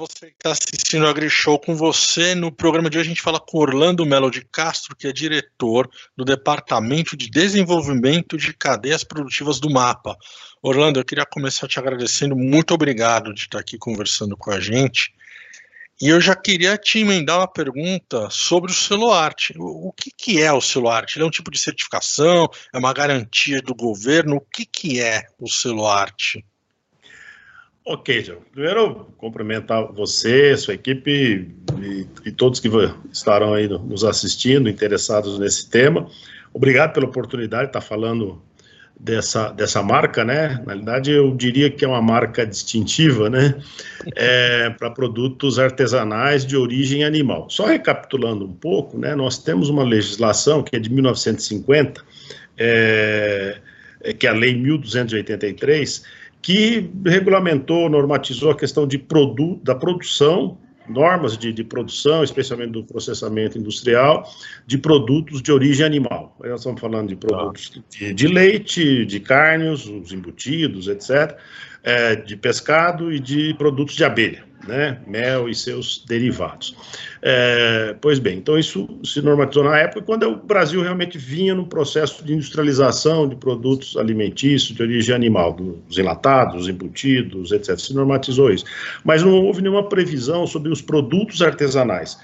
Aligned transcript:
você 0.00 0.28
que 0.28 0.36
está 0.38 0.52
assistindo 0.52 1.04
o 1.04 1.08
AgriShow 1.08 1.58
com 1.58 1.76
você. 1.76 2.34
No 2.34 2.50
programa 2.50 2.88
de 2.88 2.96
hoje 2.96 3.08
a 3.08 3.10
gente 3.10 3.20
fala 3.20 3.38
com 3.38 3.58
Orlando 3.58 4.06
Melo 4.06 4.30
de 4.30 4.42
Castro, 4.46 4.96
que 4.96 5.06
é 5.06 5.12
diretor 5.12 5.90
do 6.16 6.24
Departamento 6.24 7.14
de 7.14 7.28
Desenvolvimento 7.28 8.38
de 8.38 8.54
Cadeias 8.54 9.04
Produtivas 9.04 9.60
do 9.60 9.68
MAPA. 9.68 10.16
Orlando, 10.62 10.98
eu 10.98 11.04
queria 11.04 11.26
começar 11.26 11.68
te 11.68 11.78
agradecendo, 11.78 12.34
muito 12.34 12.72
obrigado 12.72 13.34
de 13.34 13.42
estar 13.42 13.58
aqui 13.58 13.76
conversando 13.76 14.38
com 14.38 14.50
a 14.50 14.58
gente. 14.58 15.12
E 16.00 16.08
eu 16.08 16.18
já 16.18 16.34
queria 16.34 16.78
te 16.78 17.00
emendar 17.00 17.36
uma 17.36 17.48
pergunta 17.48 18.30
sobre 18.30 18.70
o 18.70 18.74
selo 18.74 19.12
arte. 19.12 19.52
O, 19.58 19.92
que, 19.92 20.10
que 20.10 20.40
é 20.40 20.50
o 20.50 20.62
selo 20.62 20.88
arte? 20.88 21.18
Ele 21.18 21.24
é 21.24 21.26
um 21.26 21.30
tipo 21.30 21.50
de 21.50 21.58
certificação? 21.58 22.48
É 22.72 22.78
uma 22.78 22.94
garantia 22.94 23.60
do 23.60 23.74
governo? 23.74 24.36
O 24.36 24.40
que, 24.40 24.64
que 24.64 24.98
é 24.98 25.26
o 25.38 25.46
selo 25.46 25.86
arte? 25.86 26.42
Ok, 27.92 28.22
João. 28.22 28.38
Primeiro, 28.52 29.06
cumprimentar 29.18 29.92
você, 29.92 30.56
sua 30.56 30.74
equipe 30.74 31.50
e, 31.82 32.06
e, 32.24 32.30
todos 32.30 32.60
que 32.60 32.70
estarão 33.12 33.52
aí 33.52 33.66
nos 33.66 34.04
assistindo, 34.04 34.70
interessados 34.70 35.40
nesse 35.40 35.68
tema. 35.68 36.08
Obrigado 36.54 36.92
pela 36.92 37.06
oportunidade 37.06 37.64
de 37.64 37.70
estar 37.70 37.80
falando 37.80 38.40
dessa, 38.98 39.50
dessa 39.50 39.82
marca, 39.82 40.24
né? 40.24 40.62
Na 40.64 40.74
realidade, 40.74 41.10
eu 41.10 41.34
diria 41.34 41.68
que 41.68 41.84
é 41.84 41.88
uma 41.88 42.00
marca 42.00 42.46
distintiva, 42.46 43.28
né? 43.28 43.60
É, 44.14 44.70
para 44.70 44.88
produtos 44.92 45.58
artesanais 45.58 46.46
de 46.46 46.56
origem 46.56 47.02
animal. 47.02 47.50
Só 47.50 47.66
recapitulando 47.66 48.44
um 48.44 48.54
pouco, 48.54 48.96
né? 48.96 49.16
Nós 49.16 49.36
temos 49.36 49.68
uma 49.68 49.82
legislação 49.82 50.62
que 50.62 50.76
é 50.76 50.78
de 50.78 50.92
1950, 50.92 52.04
é, 52.56 53.60
que 54.16 54.28
é 54.28 54.30
a 54.30 54.32
Lei 54.32 54.54
1283 54.54 56.19
que 56.42 56.90
regulamentou, 57.04 57.88
normatizou 57.88 58.50
a 58.50 58.56
questão 58.56 58.86
de 58.86 58.98
produ 58.98 59.60
da 59.62 59.74
produção, 59.74 60.58
normas 60.88 61.36
de, 61.36 61.52
de, 61.52 61.62
produção, 61.62 62.24
especialmente 62.24 62.72
do 62.72 62.82
processamento 62.82 63.58
industrial, 63.58 64.28
de 64.66 64.76
produtos 64.78 65.40
de 65.40 65.52
origem 65.52 65.86
animal. 65.86 66.36
Aí 66.42 66.50
nós 66.50 66.60
estamos 66.60 66.80
falando 66.80 67.08
de 67.08 67.16
produtos 67.16 67.72
ah. 67.76 67.80
de, 67.90 68.14
de, 68.14 68.26
leite, 68.26 69.04
de 69.06 69.20
carnes, 69.20 69.86
os 69.86 70.12
embutidos, 70.12 70.88
etc., 70.88 71.36
é, 71.82 72.16
de 72.16 72.36
pescado 72.36 73.12
e 73.12 73.18
de 73.18 73.54
produtos 73.54 73.94
de 73.94 74.04
abelha 74.04 74.49
né, 74.66 74.98
mel 75.06 75.48
e 75.48 75.54
seus 75.54 76.04
derivados. 76.06 76.74
É, 77.22 77.94
pois 78.00 78.18
bem, 78.18 78.38
então 78.38 78.58
isso 78.58 78.88
se 79.04 79.20
normatizou 79.20 79.64
na 79.64 79.78
época 79.78 80.02
quando 80.02 80.24
o 80.24 80.36
Brasil 80.36 80.82
realmente 80.82 81.18
vinha 81.18 81.54
no 81.54 81.66
processo 81.66 82.24
de 82.24 82.34
industrialização 82.34 83.28
de 83.28 83.36
produtos 83.36 83.96
alimentícios 83.96 84.76
de 84.76 84.82
origem 84.82 85.14
animal, 85.14 85.52
dos 85.52 85.98
enlatados, 85.98 86.68
embutidos, 86.68 87.52
etc. 87.52 87.78
Se 87.78 87.94
normatizou 87.94 88.50
isso. 88.50 88.64
Mas 89.04 89.22
não 89.22 89.32
houve 89.32 89.62
nenhuma 89.62 89.88
previsão 89.88 90.46
sobre 90.46 90.70
os 90.70 90.80
produtos 90.80 91.42
artesanais 91.42 92.18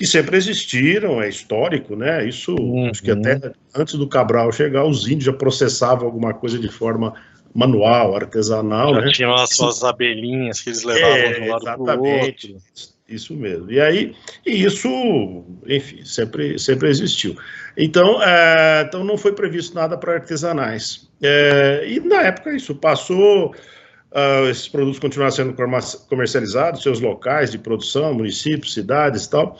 que 0.00 0.06
sempre 0.06 0.38
existiram, 0.38 1.20
é 1.20 1.28
histórico, 1.28 1.94
né? 1.94 2.26
Isso, 2.26 2.54
uhum. 2.54 2.88
acho 2.88 3.02
que 3.02 3.10
até 3.10 3.52
antes 3.74 3.96
do 3.96 4.08
Cabral 4.08 4.50
chegar, 4.50 4.82
os 4.86 5.06
índios 5.06 5.24
já 5.24 5.32
processavam 5.32 6.06
alguma 6.06 6.32
coisa 6.32 6.58
de 6.58 6.68
forma 6.70 7.12
manual, 7.54 8.16
artesanal. 8.16 8.94
Já 8.94 9.00
né? 9.00 9.12
tinham 9.12 9.34
as 9.34 9.50
suas 9.50 9.82
abelhinhas 9.82 10.60
que 10.60 10.70
eles 10.70 10.84
levavam 10.84 11.16
é, 11.16 11.32
de 11.32 11.40
um 11.40 11.48
lado 11.48 11.62
exatamente, 11.64 12.52
outro. 12.52 12.62
Isso 13.08 13.34
mesmo. 13.34 13.70
E 13.70 13.80
aí, 13.80 14.14
e 14.46 14.64
isso, 14.64 14.88
enfim, 15.66 16.04
sempre, 16.04 16.56
sempre 16.58 16.88
existiu. 16.88 17.36
Então, 17.76 18.22
é, 18.22 18.84
então 18.86 19.02
não 19.02 19.18
foi 19.18 19.32
previsto 19.32 19.74
nada 19.74 19.98
para 19.98 20.14
artesanais. 20.14 21.08
É, 21.20 21.84
e 21.88 21.98
na 21.98 22.22
época 22.22 22.54
isso 22.54 22.72
passou, 22.72 23.48
uh, 23.48 24.48
esses 24.48 24.68
produtos 24.68 25.00
continuaram 25.00 25.34
sendo 25.34 25.56
comercializados, 26.08 26.84
seus 26.84 27.00
locais 27.00 27.50
de 27.50 27.58
produção, 27.58 28.14
municípios, 28.14 28.74
cidades 28.74 29.24
e 29.24 29.30
tal, 29.30 29.58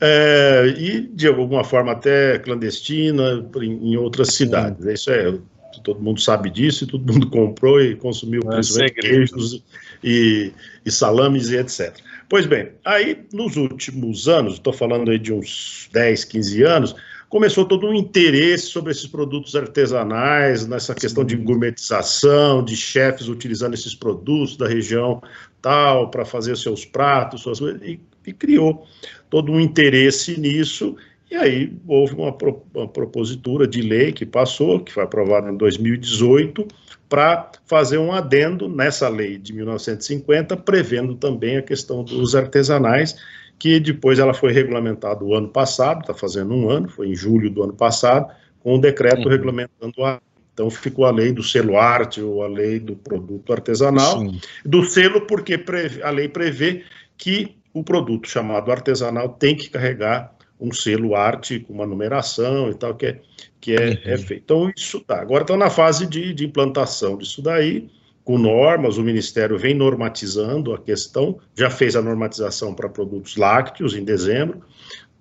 é, 0.00 0.72
e 0.78 1.00
de 1.00 1.26
alguma 1.26 1.64
forma 1.64 1.92
até 1.92 2.38
clandestina 2.38 3.44
em, 3.60 3.92
em 3.92 3.96
outras 3.96 4.28
cidades. 4.28 4.84
Isso 4.86 5.10
é 5.10 5.34
todo 5.80 6.00
mundo 6.00 6.20
sabe 6.20 6.50
disso, 6.50 6.84
e 6.84 6.86
todo 6.86 7.12
mundo 7.12 7.28
comprou 7.30 7.80
e 7.80 7.96
consumiu 7.96 8.42
é 8.46 8.54
principalmente 8.54 8.94
queijos 8.94 9.62
e, 10.02 10.52
e 10.84 10.90
salames 10.90 11.48
e 11.50 11.56
etc. 11.56 11.96
Pois 12.28 12.46
bem, 12.46 12.70
aí 12.84 13.24
nos 13.32 13.56
últimos 13.56 14.28
anos, 14.28 14.54
estou 14.54 14.72
falando 14.72 15.10
aí 15.10 15.18
de 15.18 15.32
uns 15.32 15.88
10, 15.92 16.24
15 16.24 16.62
anos, 16.62 16.96
começou 17.28 17.64
todo 17.64 17.86
um 17.86 17.94
interesse 17.94 18.66
sobre 18.66 18.92
esses 18.92 19.06
produtos 19.06 19.56
artesanais, 19.56 20.66
nessa 20.66 20.94
questão 20.94 21.24
de 21.24 21.36
gourmetização, 21.36 22.62
de 22.62 22.76
chefes 22.76 23.28
utilizando 23.28 23.74
esses 23.74 23.94
produtos 23.94 24.56
da 24.56 24.68
região 24.68 25.22
tal 25.62 26.10
para 26.10 26.24
fazer 26.24 26.56
seus 26.56 26.84
pratos, 26.84 27.42
suas 27.42 27.58
coisas, 27.58 27.80
e, 27.82 27.98
e 28.26 28.32
criou 28.32 28.86
todo 29.30 29.50
um 29.50 29.58
interesse 29.58 30.38
nisso 30.38 30.96
e 31.32 31.34
aí 31.34 31.72
houve 31.88 32.12
uma, 32.14 32.36
uma 32.74 32.86
propositura 32.86 33.66
de 33.66 33.80
lei 33.80 34.12
que 34.12 34.26
passou, 34.26 34.78
que 34.78 34.92
foi 34.92 35.02
aprovada 35.02 35.50
em 35.50 35.56
2018, 35.56 36.68
para 37.08 37.50
fazer 37.64 37.96
um 37.96 38.12
adendo 38.12 38.68
nessa 38.68 39.08
lei 39.08 39.38
de 39.38 39.54
1950, 39.54 40.58
prevendo 40.58 41.14
também 41.14 41.56
a 41.56 41.62
questão 41.62 42.04
dos 42.04 42.34
artesanais, 42.34 43.16
que 43.58 43.80
depois 43.80 44.18
ela 44.18 44.34
foi 44.34 44.52
regulamentada 44.52 45.24
o 45.24 45.34
ano 45.34 45.48
passado, 45.48 46.02
está 46.02 46.12
fazendo 46.12 46.52
um 46.52 46.68
ano, 46.68 46.90
foi 46.90 47.08
em 47.08 47.14
julho 47.14 47.48
do 47.48 47.62
ano 47.62 47.72
passado, 47.72 48.30
com 48.60 48.74
o 48.74 48.76
um 48.76 48.80
decreto 48.80 49.22
uhum. 49.22 49.30
regulamentando 49.30 50.04
a 50.04 50.20
então 50.52 50.68
ficou 50.68 51.06
a 51.06 51.10
lei 51.10 51.32
do 51.32 51.42
selo 51.42 51.78
arte 51.78 52.20
ou 52.20 52.42
a 52.42 52.46
lei 52.46 52.78
do 52.78 52.94
produto 52.94 53.54
artesanal. 53.54 54.20
Sim. 54.20 54.38
Do 54.62 54.84
selo 54.84 55.22
porque 55.22 55.58
a 56.02 56.10
lei 56.10 56.28
prevê 56.28 56.84
que 57.16 57.56
o 57.72 57.82
produto 57.82 58.28
chamado 58.28 58.70
artesanal 58.70 59.30
tem 59.30 59.56
que 59.56 59.70
carregar 59.70 60.30
um 60.62 60.72
selo 60.72 61.16
arte 61.16 61.58
com 61.58 61.72
uma 61.72 61.86
numeração 61.86 62.70
e 62.70 62.74
tal, 62.74 62.94
que 62.94 63.06
é, 63.06 63.20
que 63.60 63.72
é, 63.74 64.00
é 64.04 64.16
feito. 64.16 64.44
Então, 64.44 64.72
isso 64.76 65.00
tá. 65.00 65.20
Agora 65.20 65.42
estão 65.42 65.56
na 65.56 65.68
fase 65.68 66.06
de, 66.06 66.32
de 66.32 66.46
implantação 66.46 67.16
disso 67.16 67.42
daí, 67.42 67.90
com 68.24 68.38
normas, 68.38 68.98
o 68.98 69.02
Ministério 69.02 69.58
vem 69.58 69.74
normatizando 69.74 70.72
a 70.72 70.78
questão, 70.78 71.40
já 71.56 71.68
fez 71.68 71.96
a 71.96 72.02
normatização 72.02 72.72
para 72.72 72.88
produtos 72.88 73.36
lácteos 73.36 73.96
em 73.96 74.04
dezembro, 74.04 74.62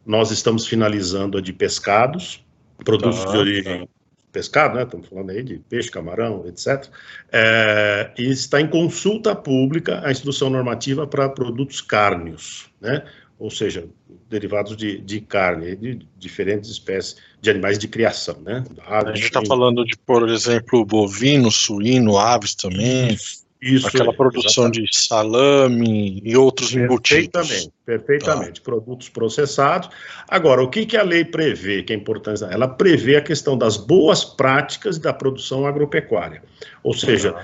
nós 0.06 0.30
estamos 0.30 0.68
finalizando 0.68 1.38
a 1.38 1.42
de 1.42 1.52
pescados, 1.52 2.44
produtos 2.84 3.24
tá, 3.24 3.32
de 3.32 3.38
origem 3.38 3.80
tá. 3.82 3.88
pescado, 4.32 4.76
né? 4.76 4.84
Estamos 4.84 5.08
falando 5.08 5.32
aí 5.32 5.42
de 5.42 5.58
peixe, 5.68 5.90
camarão, 5.90 6.46
etc. 6.48 6.88
É, 7.32 8.12
e 8.18 8.30
está 8.30 8.62
em 8.62 8.68
consulta 8.68 9.36
pública 9.36 10.02
a 10.04 10.12
instrução 10.12 10.50
normativa 10.52 11.08
para 11.08 11.28
produtos 11.30 11.82
cárneos, 11.82 12.70
né? 12.80 13.04
Ou 13.42 13.50
seja, 13.50 13.90
derivados 14.30 14.78
de, 14.78 15.00
de 15.00 15.20
carne, 15.20 15.76
de 15.76 16.08
diferentes 16.16 16.70
espécies 16.70 17.18
de 17.42 17.50
animais 17.50 17.80
de 17.80 17.88
criação, 17.88 18.40
né? 18.40 18.64
Aves, 18.86 19.10
a 19.10 19.16
gente 19.16 19.26
está 19.26 19.42
falando 19.44 19.84
de, 19.84 19.98
por 19.98 20.30
exemplo, 20.30 20.86
bovino, 20.86 21.50
suíno, 21.50 22.20
aves 22.20 22.54
também. 22.54 23.18
Isso, 23.60 23.88
aquela 23.88 24.14
produção 24.14 24.66
exatamente. 24.66 24.92
de 24.92 24.96
salame 24.96 26.22
e 26.24 26.38
outros 26.38 26.72
embutidos. 26.76 27.30
Perfeitamente, 27.30 27.72
perfeitamente. 27.84 28.62
Tá. 28.62 28.66
Produtos 28.66 29.10
processados. 29.10 29.90
Agora, 30.28 30.62
o 30.62 30.70
que, 30.70 30.86
que 30.86 30.96
a 30.96 31.02
lei 31.02 31.26
prevê, 31.26 31.82
que 31.82 31.94
é 31.94 31.96
importante? 31.96 32.44
Ela 32.44 32.68
prevê 32.68 33.16
a 33.16 33.22
questão 33.22 33.58
das 33.58 33.76
boas 33.76 34.24
práticas 34.24 35.00
da 35.00 35.12
produção 35.12 35.66
agropecuária. 35.66 36.44
Ou 36.84 36.94
seja, 36.94 37.36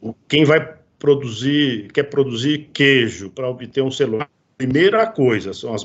uhum. 0.00 0.14
quem 0.28 0.44
vai 0.44 0.76
produzir, 0.96 1.90
quer 1.92 2.04
produzir 2.04 2.70
queijo 2.72 3.30
para 3.30 3.48
obter 3.48 3.82
um 3.82 3.90
celular 3.90 4.28
Primeira 4.60 5.06
coisa 5.06 5.54
são 5.54 5.72
as 5.72 5.82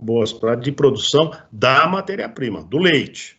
boas 0.00 0.32
práticas 0.32 0.64
de 0.66 0.70
produção 0.70 1.32
da 1.50 1.88
matéria-prima, 1.88 2.62
do 2.62 2.78
leite. 2.78 3.36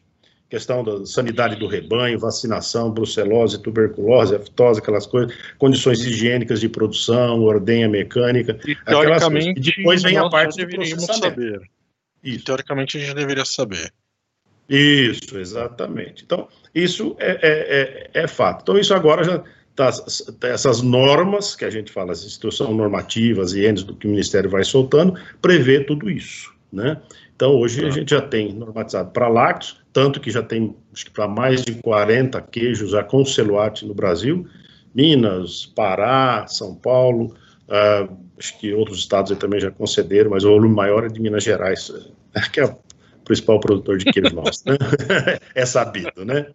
Questão 0.50 0.84
da 0.84 1.06
sanidade 1.06 1.56
do 1.56 1.68
rebanho, 1.68 2.20
vacinação, 2.20 2.92
brucelose, 2.92 3.64
tuberculose, 3.64 4.36
aftosa, 4.36 4.82
aquelas 4.82 5.08
coisas, 5.08 5.34
condições 5.58 6.02
higiênicas 6.02 6.60
de 6.60 6.68
produção, 6.68 7.40
ordenha 7.44 7.88
mecânica. 7.88 8.60
E, 8.68 8.76
teoricamente, 8.76 9.62
depois 9.62 10.04
vem 10.04 10.18
a 10.18 10.28
parte 10.28 10.56
saber. 11.00 11.62
Isso. 12.22 12.44
teoricamente, 12.44 12.98
a 12.98 13.00
gente 13.00 13.16
deveria 13.16 13.46
saber. 13.46 13.90
Isso, 14.68 15.40
exatamente. 15.40 16.26
Então, 16.26 16.50
isso 16.76 17.16
é, 17.20 17.32
é, 17.32 18.12
é, 18.12 18.24
é 18.24 18.28
fato. 18.28 18.64
Então, 18.64 18.78
isso 18.78 18.94
agora 18.94 19.24
já 19.24 19.42
das, 19.76 20.26
essas 20.44 20.82
normas, 20.82 21.56
que 21.56 21.66
a 21.66 21.70
gente 21.70 21.92
fala, 21.92 22.12
as 22.12 22.24
instruções 22.24 22.76
normativas 22.76 23.54
e 23.54 23.66
entes 23.66 23.84
do 23.84 23.96
que 23.96 24.08
o 24.08 24.10
Ministério 24.10 24.50
vai 24.50 24.64
soltando, 24.64 25.20
prevê 25.42 25.84
tudo 25.84 26.10
isso, 26.10 26.54
né? 26.72 27.02
Então, 27.36 27.56
hoje 27.56 27.84
a 27.84 27.90
gente 27.90 28.12
já 28.12 28.22
tem 28.22 28.54
normatizado 28.54 29.12
para 29.12 29.28
lácteos, 29.28 29.78
tanto 29.92 30.20
que 30.20 30.30
já 30.30 30.44
tem, 30.44 30.76
para 31.14 31.28
mais 31.28 31.64
de 31.64 31.74
40 31.76 32.40
queijos 32.42 32.92
já 32.92 33.04
com 33.04 33.26
celuate 33.26 33.86
no 33.86 33.94
Brasil, 33.94 34.48
Minas, 34.94 35.66
Pará, 35.66 36.46
São 36.48 36.76
Paulo, 36.76 37.36
uh, 37.68 38.16
acho 38.38 38.60
que 38.60 38.74
outros 38.74 39.00
estados 39.00 39.36
também 39.38 39.60
já 39.60 39.72
concederam, 39.72 40.32
mas 40.32 40.44
o 40.44 40.50
volume 40.50 40.76
maior 40.76 41.04
é 41.04 41.08
de 41.08 41.20
Minas 41.20 41.44
Gerais, 41.44 41.92
que 42.54 42.60
é 42.60 42.66
o 42.66 42.78
principal 43.26 43.60
produtor 43.60 43.98
de 43.98 44.06
queijo 44.06 44.36
nosso, 44.36 44.64
né? 44.68 44.78
é 45.56 45.66
sabido, 45.66 46.24
né? 46.24 46.48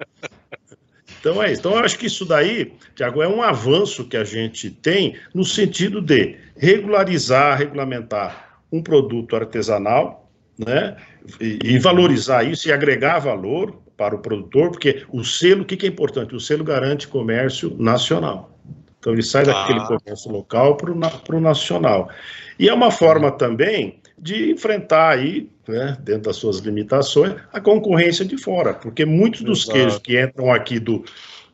Então 1.28 1.42
é 1.42 1.52
isso. 1.52 1.60
Então 1.60 1.72
eu 1.72 1.84
acho 1.84 1.98
que 1.98 2.06
isso 2.06 2.24
daí, 2.24 2.72
Tiago, 2.94 3.22
é 3.22 3.28
um 3.28 3.42
avanço 3.42 4.04
que 4.04 4.16
a 4.16 4.24
gente 4.24 4.70
tem 4.70 5.16
no 5.34 5.44
sentido 5.44 6.00
de 6.00 6.36
regularizar, 6.56 7.58
regulamentar 7.58 8.60
um 8.72 8.82
produto 8.82 9.36
artesanal, 9.36 10.30
né? 10.58 10.96
E, 11.40 11.58
e 11.62 11.78
valorizar 11.78 12.42
isso 12.42 12.68
e 12.68 12.72
agregar 12.72 13.18
valor 13.18 13.76
para 13.96 14.14
o 14.14 14.18
produtor, 14.18 14.70
porque 14.70 15.04
o 15.10 15.22
selo, 15.24 15.62
o 15.62 15.64
que, 15.64 15.76
que 15.76 15.86
é 15.86 15.88
importante? 15.88 16.34
O 16.34 16.40
selo 16.40 16.64
garante 16.64 17.06
comércio 17.06 17.76
nacional. 17.78 18.50
Então 18.98 19.12
ele 19.12 19.22
sai 19.22 19.44
daquele 19.44 19.80
ah. 19.80 19.86
comércio 19.86 20.30
local 20.30 20.76
para 20.76 21.36
o 21.36 21.40
nacional. 21.40 22.08
E 22.58 22.68
é 22.68 22.74
uma 22.74 22.90
forma 22.90 23.30
também 23.30 24.00
de 24.20 24.52
enfrentar 24.52 25.10
aí, 25.10 25.50
né, 25.66 25.96
dentro 26.00 26.22
das 26.22 26.36
suas 26.36 26.58
limitações, 26.58 27.34
a 27.52 27.60
concorrência 27.60 28.24
de 28.24 28.36
fora, 28.36 28.74
porque 28.74 29.04
muitos 29.04 29.42
dos 29.42 29.62
Exato. 29.62 29.72
queijos 29.72 29.98
que 29.98 30.20
entram 30.20 30.52
aqui 30.52 30.78
do 30.78 31.04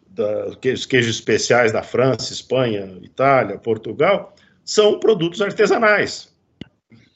da, 0.08 0.55
queijos, 0.61 0.87
queijos 0.87 1.16
especiais 1.16 1.72
da 1.72 1.82
França, 1.82 2.32
Espanha, 2.32 2.99
Itália, 3.02 3.58
Portugal, 3.58 4.34
são 4.64 4.99
produtos 4.99 5.43
artesanais, 5.43 6.32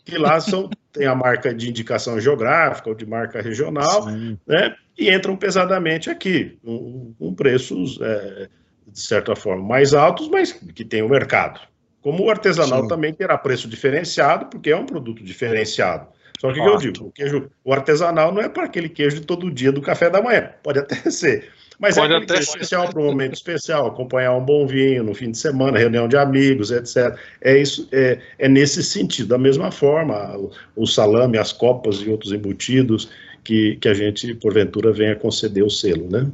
que 0.04 0.18
lá 0.18 0.40
são 0.40 0.68
tem 0.92 1.06
a 1.06 1.14
marca 1.14 1.54
de 1.54 1.68
indicação 1.68 2.20
geográfica 2.20 2.88
ou 2.88 2.94
de 2.94 3.06
marca 3.06 3.40
regional, 3.40 4.02
Sim. 4.04 4.38
né? 4.46 4.74
E 4.98 5.14
entram 5.14 5.36
pesadamente 5.36 6.10
aqui, 6.10 6.58
com, 6.64 7.14
com 7.16 7.34
preços, 7.34 8.00
é, 8.00 8.48
de 8.88 9.00
certa 9.00 9.36
forma, 9.36 9.62
mais 9.62 9.94
altos, 9.94 10.28
mas 10.28 10.52
que 10.52 10.84
tem 10.84 11.02
o 11.02 11.08
mercado. 11.08 11.60
Como 12.08 12.24
o 12.24 12.30
artesanal 12.30 12.84
Sim. 12.84 12.88
também 12.88 13.12
terá 13.12 13.36
preço 13.36 13.68
diferenciado, 13.68 14.46
porque 14.46 14.70
é 14.70 14.76
um 14.76 14.86
produto 14.86 15.22
diferenciado. 15.22 16.06
Só 16.40 16.50
que, 16.50 16.58
que 16.58 16.66
eu 16.66 16.78
digo, 16.78 17.08
o 17.08 17.12
queijo, 17.12 17.50
o 17.62 17.70
artesanal 17.70 18.32
não 18.32 18.40
é 18.40 18.48
para 18.48 18.64
aquele 18.64 18.88
queijo 18.88 19.16
de 19.16 19.26
todo 19.26 19.50
dia 19.50 19.70
do 19.70 19.82
café 19.82 20.08
da 20.08 20.22
manhã, 20.22 20.52
pode 20.62 20.78
até 20.78 20.94
ser. 21.12 21.50
Mas 21.78 21.98
é 21.98 22.00
pode 22.00 22.14
é 22.14 22.16
até 22.16 22.36
ser. 22.36 22.44
especial 22.44 22.88
para 22.88 22.98
um 22.98 23.04
momento 23.04 23.34
especial, 23.34 23.88
acompanhar 23.88 24.34
um 24.34 24.42
bom 24.42 24.66
vinho 24.66 25.04
no 25.04 25.12
fim 25.14 25.30
de 25.30 25.36
semana, 25.36 25.78
reunião 25.78 26.08
de 26.08 26.16
amigos, 26.16 26.70
etc. 26.70 27.14
É 27.42 27.58
isso, 27.58 27.86
é, 27.92 28.18
é 28.38 28.48
nesse 28.48 28.82
sentido. 28.82 29.28
Da 29.28 29.38
mesma 29.38 29.70
forma, 29.70 30.34
o, 30.38 30.50
o 30.76 30.86
salame, 30.86 31.36
as 31.36 31.52
copas 31.52 31.96
e 31.96 32.08
outros 32.08 32.32
embutidos 32.32 33.10
que, 33.44 33.76
que 33.76 33.86
a 33.86 33.92
gente, 33.92 34.34
porventura, 34.36 34.94
venha 34.94 35.14
conceder 35.14 35.62
o 35.62 35.68
selo, 35.68 36.08
né? 36.10 36.26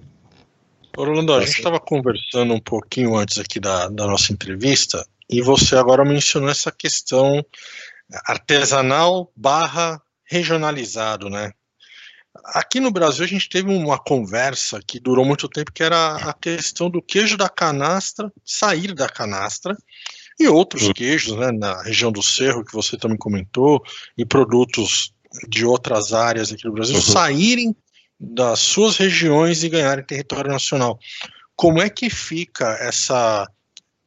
Orlando, 0.97 1.35
a 1.35 1.41
gente 1.41 1.57
estava 1.57 1.81
conversando 1.81 2.55
um 2.55 2.61
pouquinho 2.61 3.17
antes 3.17 3.39
aqui 3.39 3.59
da, 3.59 3.89
da 3.89 4.07
nossa 4.07 4.33
entrevista 4.33 5.05
e 5.29 5.41
você 5.43 5.77
agora 5.77 6.05
mencionou 6.05 6.51
essa 6.51 6.71
questão 6.71 7.45
artesanal 8.27 9.33
barra 9.37 10.01
regionalizado, 10.25 11.29
né? 11.29 11.53
Aqui 12.47 12.81
no 12.81 12.91
Brasil 12.91 13.25
a 13.25 13.29
gente 13.29 13.49
teve 13.49 13.71
uma 13.71 13.99
conversa 13.99 14.81
que 14.85 14.99
durou 14.99 15.25
muito 15.25 15.49
tempo, 15.49 15.73
que 15.73 15.85
era 15.85 16.17
a 16.17 16.33
questão 16.33 16.91
do 16.91 17.01
queijo 17.01 17.37
da 17.37 17.49
canastra 17.49 18.33
sair 18.45 18.93
da 18.93 19.09
canastra 19.09 19.77
e 20.39 20.49
outros 20.49 20.83
uhum. 20.83 20.93
queijos, 20.93 21.37
né, 21.37 21.53
na 21.53 21.81
região 21.83 22.11
do 22.11 22.23
Cerro 22.23 22.65
que 22.65 22.73
você 22.73 22.97
também 22.97 23.17
comentou 23.17 23.81
e 24.19 24.27
produtos 24.27 25.15
de 25.49 25.65
outras 25.65 26.13
áreas 26.13 26.53
aqui 26.53 26.65
no 26.65 26.73
Brasil 26.73 26.97
uhum. 26.97 27.03
saírem 27.03 27.77
das 28.19 28.61
suas 28.61 28.97
regiões 28.97 29.63
e 29.63 29.69
ganharem 29.69 30.05
território 30.05 30.51
nacional. 30.51 30.99
Como 31.57 31.81
é 31.81 31.89
que 31.89 32.11
fica 32.11 32.77
essa 32.81 33.49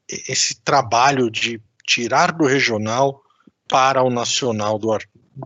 esse 0.09 0.61
trabalho 0.61 1.29
de 1.29 1.61
tirar 1.85 2.31
do 2.31 2.45
regional 2.45 3.21
para 3.67 4.01
o 4.03 4.09
nacional 4.09 4.77
do, 4.77 4.97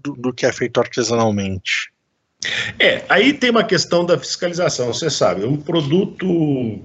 do, 0.03 0.13
do 0.13 0.33
que 0.33 0.45
é 0.45 0.51
feito 0.51 0.79
artesanalmente? 0.79 1.91
É, 2.79 3.03
aí 3.07 3.33
tem 3.33 3.51
uma 3.51 3.63
questão 3.63 4.05
da 4.05 4.17
fiscalização, 4.17 4.87
você 4.87 5.09
sabe, 5.09 5.45
um 5.45 5.57
produto 5.57 6.79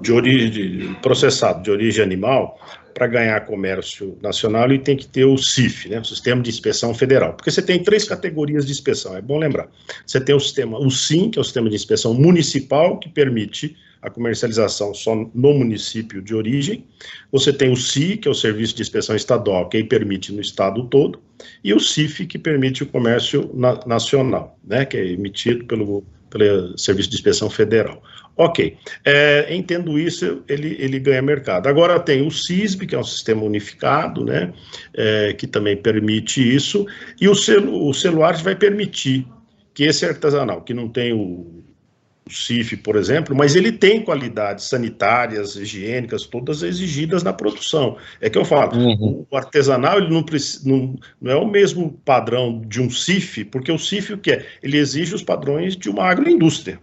de 0.00 0.12
origem 0.12 0.94
processado 0.94 1.62
de 1.62 1.70
origem 1.70 2.02
animal, 2.02 2.58
para 3.00 3.06
ganhar 3.06 3.40
comércio 3.46 4.18
nacional, 4.20 4.64
ele 4.64 4.78
tem 4.78 4.96
que 4.96 5.06
ter 5.06 5.24
o 5.24 5.38
CIF, 5.38 5.88
né, 5.88 6.00
o 6.00 6.04
Sistema 6.04 6.42
de 6.42 6.50
Inspeção 6.50 6.92
Federal, 6.94 7.32
porque 7.32 7.50
você 7.50 7.62
tem 7.62 7.82
três 7.82 8.04
categorias 8.04 8.66
de 8.66 8.72
inspeção, 8.72 9.16
é 9.16 9.22
bom 9.22 9.38
lembrar. 9.38 9.68
Você 10.06 10.20
tem 10.20 10.34
o 10.34 10.40
sistema, 10.40 10.78
o 10.78 10.90
SIM, 10.90 11.30
que 11.30 11.38
é 11.38 11.40
o 11.40 11.44
Sistema 11.44 11.70
de 11.70 11.76
Inspeção 11.76 12.12
Municipal, 12.12 12.98
que 12.98 13.08
permite 13.08 13.76
a 14.02 14.08
comercialização 14.08 14.94
só 14.94 15.14
no 15.14 15.54
município 15.54 16.22
de 16.22 16.34
origem. 16.34 16.86
Você 17.30 17.52
tem 17.52 17.70
o 17.70 17.76
SI, 17.76 18.16
que 18.16 18.28
é 18.28 18.30
o 18.30 18.34
Serviço 18.34 18.74
de 18.74 18.82
Inspeção 18.82 19.14
Estadual, 19.14 19.68
que 19.68 19.76
aí 19.76 19.84
permite 19.84 20.32
no 20.32 20.40
estado 20.40 20.84
todo, 20.84 21.20
e 21.62 21.74
o 21.74 21.80
CIF, 21.80 22.26
que 22.26 22.38
permite 22.38 22.82
o 22.82 22.86
comércio 22.86 23.50
na, 23.54 23.78
nacional, 23.86 24.58
né, 24.64 24.84
que 24.84 24.96
é 24.96 25.06
emitido 25.06 25.64
pelo, 25.64 26.04
pelo 26.30 26.76
Serviço 26.78 27.10
de 27.10 27.16
Inspeção 27.16 27.50
Federal. 27.50 28.02
Ok, 28.36 28.76
é, 29.04 29.54
entendo 29.54 29.98
isso, 29.98 30.42
ele, 30.48 30.76
ele 30.78 30.98
ganha 30.98 31.20
mercado. 31.20 31.66
Agora 31.66 32.00
tem 32.00 32.26
o 32.26 32.30
CISB, 32.30 32.86
que 32.86 32.94
é 32.94 32.98
um 32.98 33.04
sistema 33.04 33.42
unificado, 33.42 34.24
né, 34.24 34.52
é, 34.94 35.34
que 35.34 35.46
também 35.46 35.76
permite 35.76 36.40
isso, 36.54 36.86
e 37.20 37.28
o, 37.28 37.34
celu, 37.34 37.86
o 37.86 37.92
celular 37.92 38.34
vai 38.42 38.56
permitir 38.56 39.26
que 39.74 39.84
esse 39.84 40.06
artesanal, 40.06 40.62
que 40.62 40.72
não 40.72 40.88
tem 40.88 41.12
o 41.12 41.62
o 42.30 42.34
CIF, 42.34 42.76
por 42.76 42.96
exemplo, 42.96 43.34
mas 43.34 43.56
ele 43.56 43.72
tem 43.72 44.02
qualidades 44.02 44.68
sanitárias, 44.68 45.56
higiênicas, 45.56 46.24
todas 46.24 46.62
exigidas 46.62 47.22
na 47.22 47.32
produção. 47.32 47.96
É 48.20 48.30
que 48.30 48.38
eu 48.38 48.44
falo, 48.44 48.76
uhum. 48.76 49.26
o 49.30 49.36
artesanal 49.36 49.98
ele 49.98 50.08
não, 50.08 50.24
não, 50.64 50.98
não, 51.20 51.30
é 51.30 51.36
o 51.36 51.46
mesmo 51.46 51.92
padrão 52.04 52.60
de 52.60 52.80
um 52.80 52.88
CIF, 52.88 53.44
porque 53.44 53.72
o 53.72 53.78
CIF 53.78 54.14
o 54.14 54.18
que 54.18 54.32
é? 54.32 54.46
Ele 54.62 54.78
exige 54.78 55.14
os 55.14 55.22
padrões 55.22 55.76
de 55.76 55.90
uma 55.90 56.04
agroindústria, 56.04 56.80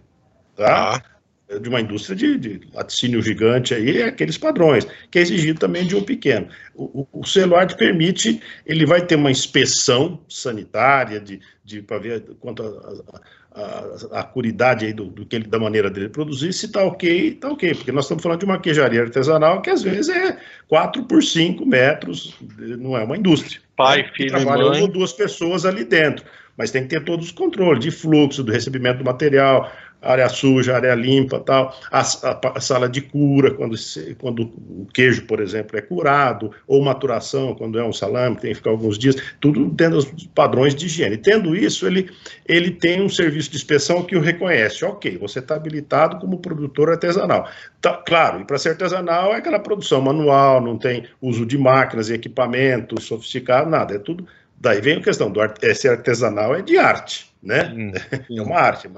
tá? 0.54 0.96
Ah. 0.96 1.18
De 1.60 1.66
uma 1.66 1.80
indústria 1.80 2.14
de, 2.14 2.36
de, 2.36 2.60
laticínio 2.74 3.22
gigante 3.22 3.72
aí, 3.72 4.02
é 4.02 4.04
aqueles 4.04 4.36
padrões, 4.36 4.86
que 5.10 5.18
é 5.18 5.22
exigido 5.22 5.58
também 5.58 5.86
de 5.86 5.96
um 5.96 6.02
pequeno. 6.02 6.46
O, 6.74 7.06
o, 7.10 7.20
o 7.20 7.26
celular 7.26 7.66
te 7.66 7.74
permite, 7.74 8.42
ele 8.66 8.84
vai 8.84 9.00
ter 9.00 9.14
uma 9.14 9.30
inspeção 9.30 10.20
sanitária 10.28 11.18
de, 11.18 11.40
de 11.64 11.80
para 11.80 11.98
ver 11.98 12.20
quanto 12.38 12.62
a, 12.62 13.16
a 13.16 13.20
a, 13.54 14.20
a 14.20 14.22
curidade 14.22 14.86
aí 14.86 14.92
do, 14.92 15.06
do, 15.06 15.26
que 15.26 15.36
ele, 15.36 15.46
da 15.46 15.58
maneira 15.58 15.90
dele 15.90 16.08
produzir, 16.08 16.52
se 16.52 16.66
está 16.66 16.84
ok, 16.84 17.28
está 17.28 17.50
ok, 17.50 17.74
porque 17.74 17.92
nós 17.92 18.04
estamos 18.04 18.22
falando 18.22 18.40
de 18.40 18.44
uma 18.44 18.60
queijaria 18.60 19.02
artesanal 19.02 19.62
que 19.62 19.70
às 19.70 19.82
vezes 19.82 20.08
é 20.08 20.38
4 20.68 21.04
por 21.04 21.22
5 21.22 21.64
metros, 21.66 22.36
não 22.78 22.96
é 22.96 23.04
uma 23.04 23.16
indústria. 23.16 23.60
Pai, 23.76 24.02
né? 24.02 24.10
filho, 24.14 24.30
trabalham 24.30 24.70
mãe. 24.70 24.90
duas 24.90 25.12
pessoas 25.12 25.64
ali 25.64 25.84
dentro, 25.84 26.24
mas 26.56 26.70
tem 26.70 26.82
que 26.82 26.88
ter 26.88 27.04
todos 27.04 27.26
os 27.26 27.32
controles 27.32 27.82
de 27.82 27.90
fluxo, 27.90 28.42
do 28.42 28.52
recebimento 28.52 28.98
do 28.98 29.04
material, 29.04 29.70
área 30.00 30.28
suja, 30.28 30.76
área 30.76 30.94
limpa, 30.94 31.40
tal, 31.40 31.74
a, 31.90 32.00
a, 32.00 32.52
a, 32.56 32.60
sala 32.60 32.88
de 32.88 33.00
cura, 33.00 33.52
quando, 33.52 33.74
quando 34.18 34.42
o 34.42 34.86
queijo, 34.92 35.26
por 35.26 35.40
exemplo, 35.40 35.76
é 35.78 35.82
curado, 35.82 36.52
ou 36.66 36.82
maturação, 36.82 37.54
quando 37.54 37.78
é 37.78 37.84
um 37.84 37.92
salame, 37.92 38.36
tem 38.36 38.50
que 38.50 38.56
ficar 38.56 38.70
alguns 38.70 38.98
dias, 38.98 39.16
tudo 39.40 39.66
dentro 39.66 40.02
dos 40.02 40.26
padrões 40.34 40.74
de 40.74 40.86
higiene. 40.86 41.16
Tendo 41.16 41.54
isso, 41.56 41.86
ele, 41.86 42.10
ele 42.46 42.70
tem 42.70 43.02
um 43.02 43.08
serviço 43.08 43.50
de 43.50 43.56
inspeção 43.56 44.02
que 44.02 44.16
o 44.16 44.20
reconhece. 44.20 44.84
Ok, 44.84 45.18
você 45.18 45.40
está 45.40 45.56
habilitado 45.56 46.18
como 46.18 46.38
produtor 46.38 46.90
artesanal. 46.90 47.48
Tá, 47.80 47.94
claro, 47.94 48.40
e 48.40 48.44
para 48.44 48.58
ser 48.58 48.70
artesanal 48.70 49.34
é 49.34 49.38
aquela 49.38 49.58
produção 49.58 50.00
manual, 50.00 50.60
não 50.60 50.78
tem 50.78 51.04
uso 51.20 51.44
de 51.44 51.58
máquinas 51.58 52.08
e 52.08 52.14
equipamentos 52.14 53.04
sofisticados, 53.04 53.70
nada, 53.70 53.94
é 53.94 53.98
tudo. 53.98 54.26
Daí 54.60 54.80
vem 54.80 54.96
a 54.98 55.02
questão 55.02 55.30
do 55.30 55.40
esse 55.62 55.88
artesanal 55.88 56.54
é 56.54 56.62
de 56.62 56.78
arte 56.78 57.28
né? 57.42 57.72
Hum, 57.74 57.92
é 58.36 58.42
uma 58.42 58.56
arte, 58.56 58.88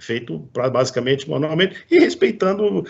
feito 0.00 0.40
pra, 0.52 0.68
basicamente 0.68 1.28
manualmente 1.28 1.84
e 1.90 1.98
respeitando 1.98 2.84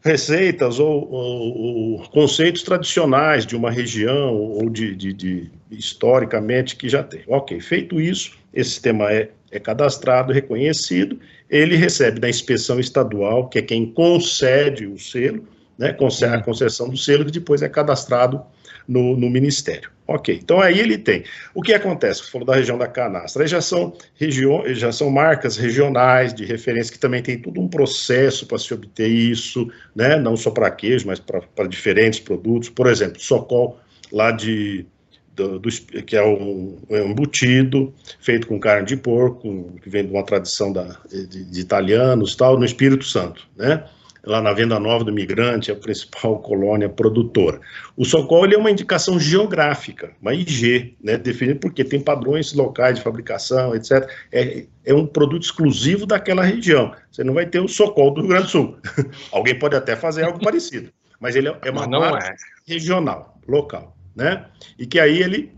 receitas 0.00 0.78
ou, 0.78 1.10
ou, 1.10 1.58
ou, 1.58 2.08
conceitos 2.10 2.62
tradicionais 2.62 3.44
de 3.44 3.56
uma 3.56 3.70
região 3.70 4.34
ou 4.34 4.70
de, 4.70 4.94
de, 4.94 5.12
de, 5.12 5.50
historicamente 5.70 6.76
que 6.76 6.88
já 6.88 7.02
tem. 7.02 7.22
Ok, 7.26 7.60
feito 7.60 8.00
isso, 8.00 8.38
esse 8.54 8.70
sistema 8.70 9.12
é, 9.12 9.30
é 9.50 9.58
cadastrado, 9.58 10.32
reconhecido, 10.32 11.18
ele 11.50 11.76
recebe 11.76 12.20
da 12.20 12.28
inspeção 12.28 12.78
estadual, 12.78 13.48
que 13.48 13.58
é 13.58 13.62
quem 13.62 13.86
concede 13.86 14.86
o 14.86 14.98
selo, 14.98 15.44
né, 15.78 15.92
concede 15.92 16.34
a 16.34 16.42
concessão 16.42 16.88
do 16.88 16.96
selo, 16.96 17.24
que 17.24 17.30
depois 17.30 17.62
é 17.62 17.68
cadastrado 17.68 18.42
no, 18.86 19.16
no 19.16 19.30
Ministério. 19.30 19.90
Ok, 20.06 20.40
então 20.42 20.58
aí 20.58 20.78
ele 20.78 20.96
tem. 20.96 21.22
O 21.54 21.60
que 21.60 21.74
acontece? 21.74 22.24
Você 22.24 22.30
falou 22.30 22.46
da 22.46 22.56
região 22.56 22.78
da 22.78 22.88
canastra. 22.88 23.42
Aí 23.42 23.48
já 23.48 23.60
são, 23.60 23.94
já 24.68 24.90
são 24.90 25.10
marcas 25.10 25.58
regionais 25.58 26.32
de 26.32 26.46
referência 26.46 26.90
que 26.90 26.98
também 26.98 27.22
tem 27.22 27.38
todo 27.38 27.60
um 27.60 27.68
processo 27.68 28.46
para 28.46 28.56
se 28.56 28.72
obter 28.72 29.06
isso, 29.06 29.70
né? 29.94 30.16
não 30.16 30.34
só 30.34 30.50
para 30.50 30.70
queijo, 30.70 31.06
mas 31.06 31.20
para 31.20 31.68
diferentes 31.68 32.20
produtos. 32.20 32.70
Por 32.70 32.86
exemplo, 32.86 33.20
Socol, 33.20 33.78
lá 34.10 34.30
de, 34.30 34.86
do, 35.36 35.58
do, 35.58 35.68
que 35.68 36.16
é 36.16 36.24
um, 36.24 36.78
é 36.88 37.02
um, 37.02 37.10
embutido 37.10 37.92
feito 38.18 38.46
com 38.46 38.58
carne 38.58 38.86
de 38.86 38.96
porco, 38.96 39.74
que 39.82 39.90
vem 39.90 40.06
de 40.06 40.10
uma 40.10 40.24
tradição 40.24 40.72
da, 40.72 40.96
de, 41.10 41.44
de 41.44 41.60
italianos 41.60 42.34
tal, 42.34 42.58
no 42.58 42.64
Espírito 42.64 43.04
Santo, 43.04 43.46
né? 43.54 43.84
Lá 44.28 44.42
na 44.42 44.52
Venda 44.52 44.78
Nova 44.78 45.02
do 45.02 45.12
Migrante, 45.12 45.70
é 45.70 45.74
a 45.74 45.76
principal 45.76 46.38
colônia 46.42 46.88
produtora. 46.88 47.60
O 47.96 48.04
Socol 48.04 48.44
ele 48.44 48.54
é 48.54 48.58
uma 48.58 48.70
indicação 48.70 49.18
geográfica, 49.18 50.12
uma 50.20 50.34
IG, 50.34 50.96
né, 51.02 51.16
definido 51.16 51.58
porque 51.60 51.82
tem 51.82 52.00
padrões 52.00 52.52
locais 52.52 52.96
de 52.96 53.02
fabricação, 53.02 53.74
etc. 53.74 54.08
É, 54.30 54.66
é 54.84 54.94
um 54.94 55.06
produto 55.06 55.42
exclusivo 55.42 56.06
daquela 56.06 56.42
região. 56.42 56.92
Você 57.10 57.24
não 57.24 57.34
vai 57.34 57.46
ter 57.46 57.60
o 57.60 57.68
Socol 57.68 58.12
do 58.12 58.20
Rio 58.20 58.30
Grande 58.30 58.44
do 58.44 58.50
Sul. 58.50 58.78
Alguém 59.32 59.58
pode 59.58 59.74
até 59.74 59.96
fazer 59.96 60.24
algo 60.24 60.38
parecido, 60.38 60.90
mas 61.18 61.34
ele 61.34 61.48
é, 61.48 61.58
é 61.64 61.70
uma 61.70 61.88
marca 61.88 62.26
é. 62.26 62.36
regional, 62.72 63.38
local, 63.48 63.96
né? 64.14 64.44
E 64.78 64.86
que 64.86 65.00
aí 65.00 65.22
ele 65.22 65.52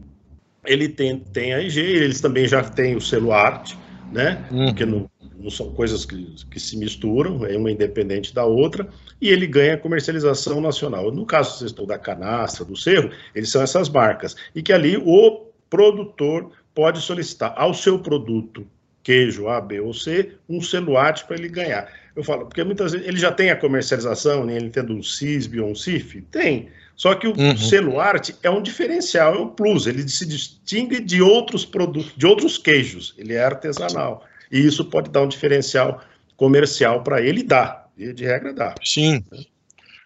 ele 0.64 0.88
tem, 0.88 1.18
tem 1.18 1.54
a 1.54 1.60
IG, 1.60 1.80
eles 1.80 2.20
também 2.20 2.46
já 2.46 2.62
têm 2.62 2.94
o 2.94 3.00
selo 3.00 3.32
arte, 3.32 3.78
né? 4.12 4.44
Uhum. 4.50 4.66
Porque 4.66 4.84
no, 4.84 5.09
não 5.40 5.50
são 5.50 5.72
coisas 5.72 6.04
que, 6.04 6.34
que 6.50 6.60
se 6.60 6.76
misturam, 6.76 7.44
é 7.46 7.56
uma 7.56 7.70
independente 7.70 8.34
da 8.34 8.44
outra, 8.44 8.88
e 9.20 9.28
ele 9.28 9.46
ganha 9.46 9.76
comercialização 9.76 10.60
nacional. 10.60 11.10
No 11.10 11.24
caso 11.24 11.74
da 11.86 11.98
canastra, 11.98 12.64
do 12.64 12.76
cerro, 12.76 13.10
eles 13.34 13.50
são 13.50 13.62
essas 13.62 13.88
marcas, 13.88 14.36
e 14.54 14.62
que 14.62 14.72
ali 14.72 14.96
o 14.96 15.46
produtor 15.68 16.50
pode 16.74 17.00
solicitar 17.00 17.54
ao 17.56 17.74
seu 17.74 17.98
produto 17.98 18.66
queijo 19.02 19.48
A, 19.48 19.60
B 19.60 19.80
ou 19.80 19.94
C, 19.94 20.32
um 20.48 20.60
celuate 20.60 21.24
para 21.24 21.36
ele 21.36 21.48
ganhar. 21.48 21.90
Eu 22.14 22.22
falo, 22.22 22.46
porque 22.46 22.62
muitas 22.62 22.92
vezes 22.92 23.06
ele 23.06 23.18
já 23.18 23.32
tem 23.32 23.50
a 23.50 23.56
comercialização, 23.56 24.44
nem 24.44 24.56
ele 24.56 24.70
tendo 24.70 24.92
um 24.92 25.02
CISB 25.02 25.60
ou 25.60 25.70
um 25.70 25.74
CIF? 25.74 26.20
Tem. 26.30 26.68
Só 26.94 27.14
que 27.14 27.26
o 27.26 27.30
uhum. 27.30 27.56
celuarte 27.56 28.36
é 28.42 28.50
um 28.50 28.60
diferencial, 28.60 29.34
é 29.34 29.38
um 29.38 29.48
plus, 29.48 29.86
ele 29.86 30.06
se 30.06 30.26
distingue 30.26 31.00
de 31.00 31.22
outros 31.22 31.64
produtos, 31.64 32.12
de 32.14 32.26
outros 32.26 32.58
queijos, 32.58 33.14
ele 33.16 33.32
é 33.32 33.42
artesanal 33.42 34.26
e 34.50 34.58
isso 34.58 34.84
pode 34.84 35.10
dar 35.10 35.22
um 35.22 35.28
diferencial 35.28 36.02
comercial 36.36 37.02
para 37.02 37.20
ele, 37.20 37.42
dá, 37.42 37.86
de, 37.96 38.12
de, 38.12 38.24
regra 38.24 38.52
dá. 38.52 38.74
Sim. 38.82 39.24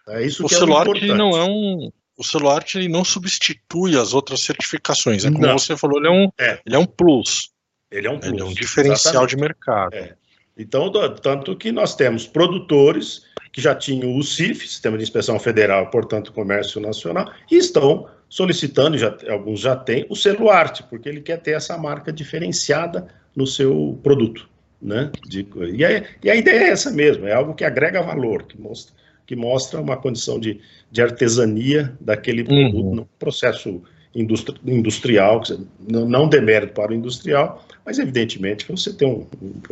É 0.07 0.23
isso 0.23 0.45
o 0.45 0.47
que 0.47 0.55
celular 0.55 0.85
é 0.87 1.07
não 1.07 1.35
é 1.35 1.43
um 1.43 1.91
o 2.17 2.23
celular 2.23 2.63
ele 2.75 2.87
não 2.87 3.03
substitui 3.03 3.97
as 3.97 4.13
outras 4.13 4.41
certificações. 4.41 5.25
É 5.25 5.31
como 5.31 5.45
não. 5.45 5.57
você 5.57 5.75
falou, 5.75 5.99
ele 5.99 6.07
é 6.07 6.11
um, 6.11 6.29
é. 6.39 6.59
Ele 6.65 6.75
é 6.75 6.79
um 6.79 6.85
plus. 6.85 7.49
Ele 7.91 8.07
é 8.07 8.09
um 8.09 8.19
plus. 8.19 8.31
Ele 8.31 8.41
é 8.41 8.45
um 8.45 8.53
diferencial 8.53 9.25
Exatamente. 9.25 9.35
de 9.35 9.41
mercado. 9.41 9.93
É. 9.95 10.15
Então, 10.57 10.91
tanto 11.21 11.55
que 11.57 11.71
nós 11.71 11.95
temos 11.95 12.25
produtores 12.25 13.25
que 13.51 13.61
já 13.61 13.75
tinham 13.75 14.17
o 14.17 14.23
CIF, 14.23 14.67
Sistema 14.67 14.97
de 14.97 15.03
Inspeção 15.03 15.39
Federal, 15.39 15.89
portanto, 15.89 16.31
Comércio 16.31 16.79
Nacional, 16.79 17.31
e 17.51 17.55
estão 17.55 18.07
solicitando, 18.29 18.97
já, 18.97 19.15
alguns 19.29 19.61
já 19.61 19.75
têm, 19.75 20.05
o 20.09 20.15
Celuarte, 20.15 20.83
porque 20.83 21.07
ele 21.07 21.21
quer 21.21 21.41
ter 21.41 21.51
essa 21.51 21.77
marca 21.77 22.11
diferenciada 22.11 23.07
no 23.35 23.45
seu 23.45 23.99
produto. 24.01 24.49
Né? 24.81 25.11
De, 25.25 25.47
e, 25.73 25.83
a, 25.83 26.03
e, 26.23 26.29
a, 26.29 26.35
ideia 26.35 26.65
é 26.65 26.69
essa 26.69 26.91
mesmo, 26.91 27.25
é 27.25 27.33
algo 27.33 27.55
que 27.55 27.63
agrega 27.63 28.03
valor, 28.03 28.43
que 28.43 28.59
mostra, 28.59 28.93
que 29.25 29.35
mostra 29.35 29.81
uma 29.81 29.97
condição 29.97 30.39
de, 30.39 30.59
de 30.91 31.01
artesania 31.01 31.93
daquele 31.99 32.43
produto 32.43 32.77
uhum. 32.77 32.95
no 32.95 33.05
processo 33.17 33.81
industri, 34.15 34.55
industrial, 34.65 35.41
não, 35.79 36.07
não 36.07 36.29
demérito 36.29 36.73
para 36.73 36.91
o 36.91 36.95
industrial, 36.95 37.65
mas 37.85 37.99
evidentemente 37.99 38.65
você 38.67 38.93
tem 38.93 39.07
um, 39.07 39.25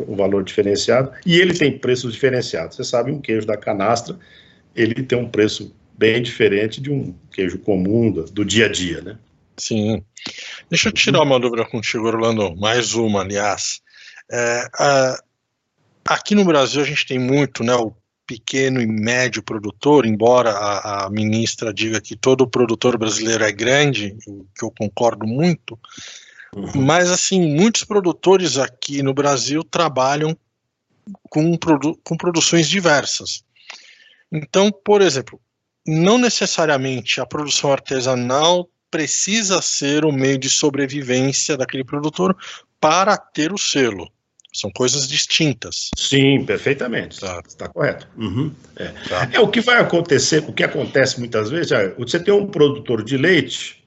um, 0.07 0.15
valor 0.15 0.43
diferenciado 0.43 1.11
e 1.25 1.39
ele 1.39 1.53
tem 1.53 1.77
preços 1.77 2.13
diferenciados. 2.13 2.75
Você 2.75 2.83
sabe, 2.83 3.11
um 3.11 3.21
queijo 3.21 3.47
da 3.47 3.57
canastra, 3.57 4.17
ele 4.75 5.01
tem 5.03 5.17
um 5.17 5.29
preço 5.29 5.73
bem 5.97 6.21
diferente 6.21 6.81
de 6.81 6.91
um 6.91 7.13
queijo 7.31 7.57
comum 7.59 8.11
do, 8.11 8.25
do 8.25 8.43
dia 8.43 8.65
a 8.65 8.69
dia, 8.69 9.01
né? 9.01 9.17
Sim. 9.57 10.03
Deixa 10.69 10.89
eu 10.89 10.93
tirar 10.93 11.21
uma 11.21 11.39
dúvida 11.39 11.65
contigo, 11.65 12.07
Orlando, 12.07 12.55
mais 12.55 12.93
uma, 12.93 13.21
aliás. 13.21 13.81
É, 14.31 14.67
a, 14.79 15.23
aqui 16.05 16.35
no 16.35 16.45
Brasil 16.45 16.81
a 16.81 16.85
gente 16.85 17.05
tem 17.05 17.19
muito, 17.19 17.63
né, 17.63 17.75
o 17.75 17.93
pequeno 18.25 18.81
e 18.81 18.87
médio 18.87 19.43
produtor, 19.43 20.05
embora 20.05 20.51
a, 20.51 21.05
a, 21.05 21.09
ministra 21.09 21.73
diga 21.73 21.99
que 21.99 22.15
todo 22.15 22.47
produtor 22.47 22.97
brasileiro 22.97 23.43
é 23.43 23.51
grande, 23.51 24.15
que 24.57 24.63
eu 24.63 24.71
concordo 24.71 25.27
muito, 25.27 25.77
uhum. 26.55 26.81
mas 26.81 27.11
assim, 27.11 27.53
muitos 27.53 27.83
produtores 27.83 28.57
aqui 28.57 29.03
no 29.03 29.13
Brasil 29.13 29.63
trabalham 29.63 30.37
com, 31.29 31.57
produ 31.57 31.99
com 32.03 32.15
produções 32.15 32.69
diversas. 32.69 33.43
Então, 34.31 34.71
por 34.71 35.01
exemplo, 35.01 35.39
não 35.85 36.17
necessariamente 36.17 37.19
a 37.19 37.25
produção 37.25 37.71
artesanal 37.71 38.69
precisa 38.93 39.59
ser 39.59 40.05
o 40.05 40.11
meio 40.11 40.37
de 40.37 40.47
sobrevivência 40.47 41.57
daquele 41.57 41.83
produtor 41.83 42.37
para 42.79 43.17
ter 43.17 43.51
o 43.51 43.57
selo. 43.57 44.07
São 44.53 44.69
coisas 44.69 45.07
distintas. 45.07 45.89
Sim, 45.97 46.45
perfeitamente. 46.45 47.19
Tá. 47.19 47.41
Está 47.43 47.67
correto. 47.69 48.07
Uhum. 48.15 48.53
É. 48.75 48.89
Tá. 49.09 49.29
é. 49.33 49.39
o 49.39 49.47
que 49.47 49.61
vai 49.61 49.79
acontecer, 49.79 50.43
o 50.47 50.53
que 50.53 50.63
acontece 50.63 51.17
muitas 51.17 51.49
vezes, 51.49 51.71
é, 51.71 51.89
você 51.97 52.19
tem 52.19 52.31
um 52.31 52.45
produtor 52.45 53.03
de 53.03 53.17
leite 53.17 53.83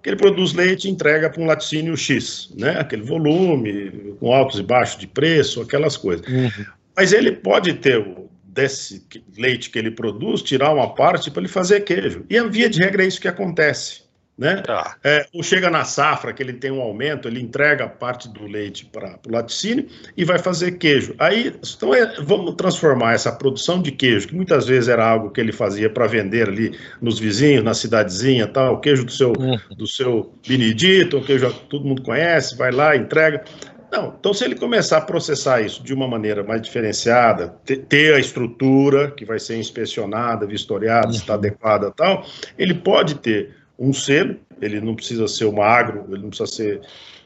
que 0.00 0.10
ele 0.10 0.16
produz 0.16 0.52
leite 0.52 0.86
e 0.86 0.90
entrega 0.90 1.28
para 1.28 1.42
um 1.42 1.46
laticínio 1.46 1.96
X, 1.96 2.52
né? 2.54 2.78
Aquele 2.78 3.02
volume, 3.02 4.14
com 4.20 4.32
altos 4.32 4.60
e 4.60 4.62
baixos 4.62 5.00
de 5.00 5.08
preço, 5.08 5.62
aquelas 5.62 5.96
coisas. 5.96 6.24
Uhum. 6.28 6.64
Mas 6.94 7.12
ele 7.12 7.32
pode 7.32 7.72
ter 7.72 8.06
desse 8.44 9.04
leite 9.36 9.68
que 9.70 9.78
ele 9.78 9.90
produz, 9.90 10.42
tirar 10.42 10.72
uma 10.72 10.94
parte 10.94 11.30
para 11.30 11.40
ele 11.40 11.48
fazer 11.48 11.80
queijo. 11.80 12.24
E 12.30 12.38
a 12.38 12.44
via 12.44 12.70
de 12.70 12.78
regra 12.78 13.02
é 13.02 13.06
isso 13.08 13.20
que 13.20 13.26
acontece. 13.26 14.03
Né? 14.36 14.56
Tá. 14.62 14.96
É, 15.04 15.26
ou 15.32 15.44
chega 15.44 15.70
na 15.70 15.84
safra, 15.84 16.32
que 16.32 16.42
ele 16.42 16.54
tem 16.54 16.72
um 16.72 16.80
aumento, 16.80 17.28
ele 17.28 17.40
entrega 17.40 17.88
parte 17.88 18.28
do 18.28 18.46
leite 18.48 18.84
para 18.84 19.16
o 19.28 19.32
laticínio 19.32 19.86
e 20.16 20.24
vai 20.24 20.40
fazer 20.40 20.72
queijo. 20.72 21.14
Aí, 21.20 21.54
então, 21.76 21.94
é, 21.94 22.16
vamos 22.20 22.54
transformar 22.56 23.14
essa 23.14 23.30
produção 23.30 23.80
de 23.80 23.92
queijo, 23.92 24.26
que 24.26 24.34
muitas 24.34 24.66
vezes 24.66 24.88
era 24.88 25.08
algo 25.08 25.30
que 25.30 25.40
ele 25.40 25.52
fazia 25.52 25.88
para 25.88 26.08
vender 26.08 26.48
ali 26.48 26.76
nos 27.00 27.20
vizinhos, 27.20 27.62
na 27.62 27.74
cidadezinha, 27.74 28.48
tal, 28.48 28.74
o 28.74 28.80
queijo 28.80 29.04
do 29.04 29.12
seu, 29.12 29.32
uhum. 29.38 29.56
do 29.76 29.86
seu 29.86 30.34
Benedito, 30.46 31.18
o 31.18 31.24
queijo 31.24 31.48
que 31.52 31.66
todo 31.66 31.84
mundo 31.84 32.02
conhece, 32.02 32.56
vai 32.56 32.72
lá, 32.72 32.96
entrega. 32.96 33.44
Não, 33.92 34.16
então 34.18 34.34
se 34.34 34.44
ele 34.44 34.56
começar 34.56 34.98
a 34.98 35.00
processar 35.00 35.60
isso 35.60 35.80
de 35.84 35.94
uma 35.94 36.08
maneira 36.08 36.42
mais 36.42 36.60
diferenciada, 36.60 37.54
ter 37.88 38.14
a 38.14 38.18
estrutura 38.18 39.12
que 39.12 39.24
vai 39.24 39.38
ser 39.38 39.56
inspecionada, 39.56 40.44
vistoriada, 40.44 41.06
uhum. 41.06 41.12
se 41.12 41.20
está 41.20 41.34
adequada 41.34 41.92
tal, 41.92 42.26
ele 42.58 42.74
pode 42.74 43.14
ter 43.14 43.63
um 43.78 43.92
selo, 43.92 44.36
ele 44.60 44.80
não 44.80 44.94
precisa 44.94 45.26
ser 45.28 45.46
uma 45.46 45.64
agro, 45.64 46.04
ele 46.08 46.22
não 46.22 46.28
precisa 46.28 46.50
ser 46.50 46.80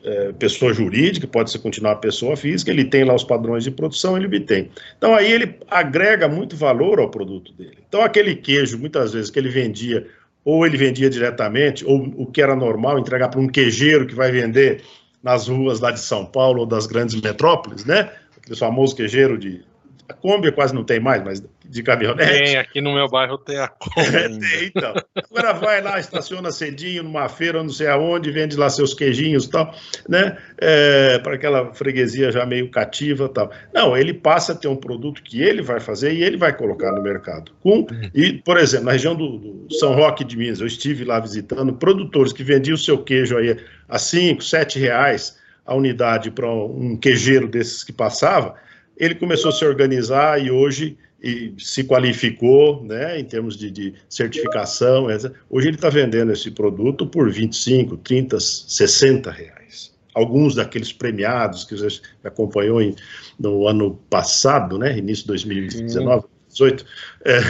é, 0.04 0.32
pessoa 0.32 0.72
jurídica, 0.72 1.26
pode 1.26 1.50
ser 1.50 1.58
continuar 1.58 1.96
pessoa 1.96 2.36
física, 2.36 2.70
ele 2.70 2.84
tem 2.84 3.04
lá 3.04 3.14
os 3.14 3.24
padrões 3.24 3.64
de 3.64 3.70
produção, 3.70 4.16
ele 4.16 4.26
obtém. 4.26 4.70
Então 4.96 5.14
aí 5.14 5.30
ele 5.30 5.56
agrega 5.70 6.28
muito 6.28 6.56
valor 6.56 7.00
ao 7.00 7.10
produto 7.10 7.52
dele. 7.52 7.78
Então 7.88 8.02
aquele 8.02 8.34
queijo, 8.34 8.78
muitas 8.78 9.12
vezes, 9.12 9.30
que 9.30 9.38
ele 9.38 9.48
vendia, 9.48 10.06
ou 10.44 10.64
ele 10.64 10.76
vendia 10.76 11.10
diretamente, 11.10 11.84
ou 11.84 12.12
o 12.16 12.26
que 12.26 12.40
era 12.40 12.56
normal, 12.56 12.98
entregar 12.98 13.28
para 13.28 13.40
um 13.40 13.48
queijeiro 13.48 14.06
que 14.06 14.14
vai 14.14 14.30
vender 14.30 14.82
nas 15.22 15.48
ruas 15.48 15.80
lá 15.80 15.90
de 15.90 16.00
São 16.00 16.24
Paulo 16.24 16.60
ou 16.60 16.66
das 16.66 16.86
grandes 16.86 17.20
metrópoles, 17.20 17.84
né? 17.84 18.10
Aquele 18.36 18.56
famoso 18.56 18.94
queijeiro 18.94 19.36
de 19.36 19.62
a 20.08 20.14
Kombi 20.14 20.50
quase 20.50 20.74
não 20.74 20.82
tem 20.82 20.98
mais, 20.98 21.22
mas 21.22 21.42
de 21.68 21.82
caminhonete. 21.82 22.32
Tem, 22.32 22.56
aqui 22.56 22.80
no 22.80 22.94
meu 22.94 23.08
bairro 23.08 23.36
tem 23.36 23.58
a 23.58 23.68
Kombi. 23.68 24.06
É, 24.06 24.28
tem, 24.28 24.72
então. 24.74 24.94
Agora 25.14 25.52
vai 25.52 25.82
lá, 25.82 26.00
estaciona 26.00 26.50
cedinho 26.50 27.02
numa 27.02 27.28
feira, 27.28 27.62
não 27.62 27.68
sei 27.68 27.88
aonde, 27.88 28.30
vende 28.30 28.56
lá 28.56 28.70
seus 28.70 28.94
queijinhos 28.94 29.44
e 29.44 29.50
tal, 29.50 29.74
né? 30.08 30.38
É, 30.56 31.18
para 31.18 31.34
aquela 31.34 31.74
freguesia 31.74 32.32
já 32.32 32.46
meio 32.46 32.70
cativa 32.70 33.26
e 33.26 33.28
tal. 33.28 33.50
Não, 33.74 33.94
ele 33.94 34.14
passa 34.14 34.52
a 34.52 34.56
ter 34.56 34.68
um 34.68 34.76
produto 34.76 35.22
que 35.22 35.42
ele 35.42 35.60
vai 35.60 35.78
fazer 35.78 36.14
e 36.14 36.24
ele 36.24 36.38
vai 36.38 36.56
colocar 36.56 36.90
no 36.92 37.02
mercado. 37.02 37.52
Com, 37.60 37.86
e, 38.14 38.32
por 38.32 38.56
exemplo, 38.56 38.86
na 38.86 38.92
região 38.92 39.14
do, 39.14 39.36
do 39.36 39.74
São 39.74 39.94
Roque 39.94 40.24
de 40.24 40.38
Minas, 40.38 40.60
eu 40.60 40.66
estive 40.66 41.04
lá 41.04 41.20
visitando 41.20 41.74
produtores 41.74 42.32
que 42.32 42.42
vendiam 42.42 42.76
o 42.76 42.78
seu 42.78 42.96
queijo 42.96 43.36
aí 43.36 43.58
a 43.86 43.98
5, 43.98 44.42
7 44.42 44.78
reais 44.78 45.36
a 45.66 45.74
unidade 45.74 46.30
para 46.30 46.50
um 46.50 46.96
queijeiro 46.96 47.46
desses 47.46 47.84
que 47.84 47.92
passava 47.92 48.54
ele 48.98 49.14
começou 49.14 49.50
a 49.50 49.52
se 49.52 49.64
organizar 49.64 50.44
e 50.44 50.50
hoje 50.50 50.98
e 51.22 51.52
se 51.58 51.84
qualificou 51.84 52.84
né, 52.84 53.18
em 53.18 53.24
termos 53.24 53.56
de, 53.56 53.70
de 53.70 53.94
certificação. 54.08 55.06
Hoje 55.48 55.68
ele 55.68 55.76
está 55.76 55.88
vendendo 55.88 56.32
esse 56.32 56.50
produto 56.50 57.06
por 57.06 57.30
25, 57.30 57.96
30, 57.98 58.38
60 58.38 59.30
reais. 59.30 59.92
Alguns 60.14 60.54
daqueles 60.54 60.92
premiados 60.92 61.64
que 61.64 61.76
você 61.76 62.00
acompanhou 62.24 62.82
em, 62.82 62.94
no 63.38 63.66
ano 63.68 63.96
passado, 64.10 64.78
né, 64.78 64.96
início 64.96 65.24
de 65.24 65.28
2019, 65.28 66.24
2018, 66.48 66.86
é, 67.24 67.40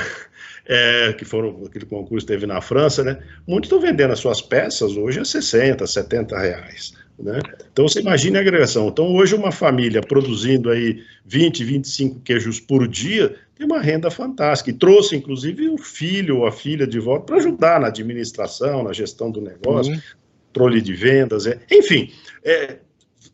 é, 0.68 1.12
que 1.14 1.24
foram 1.24 1.62
aquele 1.66 1.86
concurso 1.86 2.26
que 2.26 2.32
teve 2.32 2.46
na 2.46 2.60
França, 2.60 3.02
né? 3.02 3.18
Muitos 3.46 3.68
estão 3.68 3.80
vendendo 3.80 4.12
as 4.12 4.18
suas 4.18 4.42
peças 4.42 4.96
hoje 4.96 5.18
a 5.18 5.24
60, 5.24 5.86
70 5.86 6.38
reais. 6.38 6.92
Né? 7.18 7.40
Então 7.72 7.88
você 7.88 8.00
imagina 8.00 8.38
a 8.38 8.42
agregação. 8.42 8.88
Então 8.88 9.12
hoje 9.14 9.34
uma 9.34 9.50
família 9.50 10.00
produzindo 10.00 10.70
aí 10.70 11.02
20, 11.26 11.64
25 11.64 12.20
queijos 12.20 12.60
por 12.60 12.86
dia 12.86 13.34
tem 13.56 13.66
uma 13.66 13.80
renda 13.80 14.08
fantástica. 14.10 14.70
E 14.70 14.74
trouxe 14.74 15.16
inclusive 15.16 15.68
o 15.68 15.76
filho 15.76 16.38
ou 16.38 16.46
a 16.46 16.52
filha 16.52 16.86
de 16.86 17.00
volta 17.00 17.26
para 17.26 17.36
ajudar 17.38 17.80
na 17.80 17.88
administração, 17.88 18.84
na 18.84 18.92
gestão 18.92 19.30
do 19.30 19.40
negócio, 19.40 19.92
uhum. 19.92 20.00
controle 20.46 20.80
de 20.80 20.94
vendas, 20.94 21.46
é. 21.46 21.58
enfim. 21.70 22.12
É, 22.44 22.78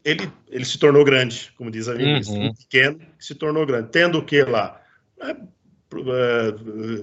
ele, 0.02 0.30
ele 0.50 0.64
se 0.64 0.78
tornou 0.78 1.04
grande, 1.04 1.52
como 1.56 1.70
diz 1.70 1.88
a 1.88 1.94
ministra, 1.94 2.38
uhum. 2.38 2.54
pequeno 2.54 2.98
que 3.18 3.24
se 3.24 3.34
tornou 3.34 3.66
grande. 3.66 3.88
Tendo 3.90 4.18
o 4.18 4.24
que 4.24 4.42
lá? 4.42 4.80
É, 5.20 5.36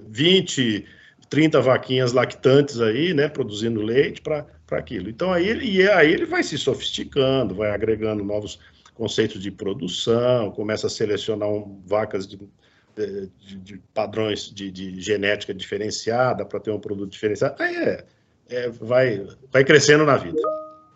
20, 0.09 0.85
30 1.31 1.61
vaquinhas 1.61 2.11
lactantes 2.11 2.81
aí, 2.81 3.13
né, 3.13 3.29
produzindo 3.29 3.81
leite 3.81 4.21
para 4.21 4.45
aquilo. 4.69 5.09
Então 5.09 5.31
aí, 5.31 5.47
e 5.63 5.89
aí 5.89 6.11
ele 6.11 6.25
vai 6.25 6.43
se 6.43 6.57
sofisticando, 6.57 7.55
vai 7.55 7.71
agregando 7.71 8.21
novos 8.21 8.59
conceitos 8.93 9.41
de 9.41 9.49
produção, 9.49 10.51
começa 10.51 10.87
a 10.87 10.89
selecionar 10.89 11.47
um, 11.47 11.81
vacas 11.87 12.27
de, 12.27 12.37
de, 12.97 13.55
de, 13.55 13.81
padrões 13.93 14.51
de, 14.53 14.69
de 14.69 14.99
genética 14.99 15.53
diferenciada 15.53 16.45
para 16.45 16.59
ter 16.59 16.71
um 16.71 16.79
produto 16.79 17.09
diferenciado. 17.09 17.55
Aí 17.63 17.75
é, 17.77 18.05
é, 18.49 18.69
vai, 18.69 19.25
vai 19.53 19.63
crescendo 19.63 20.05
na 20.05 20.17
vida. 20.17 20.37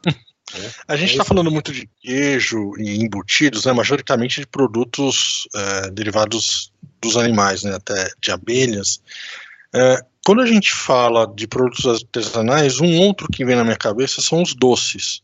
A 0.85 0.97
gente 0.97 1.11
está 1.11 1.23
falando 1.23 1.49
muito 1.49 1.71
de 1.71 1.89
queijo 2.01 2.73
e 2.77 3.01
embutidos, 3.01 3.65
né, 3.65 3.71
majoritariamente 3.71 4.41
de 4.41 4.47
produtos 4.47 5.47
é, 5.55 5.91
derivados 5.91 6.73
dos 7.01 7.15
animais, 7.15 7.63
né, 7.63 7.73
até 7.73 8.09
de 8.21 8.31
abelhas. 8.31 9.01
Quando 10.25 10.41
a 10.41 10.45
gente 10.47 10.73
fala 10.73 11.27
de 11.27 11.47
produtos 11.47 11.85
artesanais, 11.85 12.81
um 12.81 12.99
outro 13.01 13.27
que 13.31 13.45
vem 13.45 13.55
na 13.55 13.63
minha 13.63 13.77
cabeça 13.77 14.23
são 14.23 14.41
os 14.41 14.55
doces. 14.55 15.21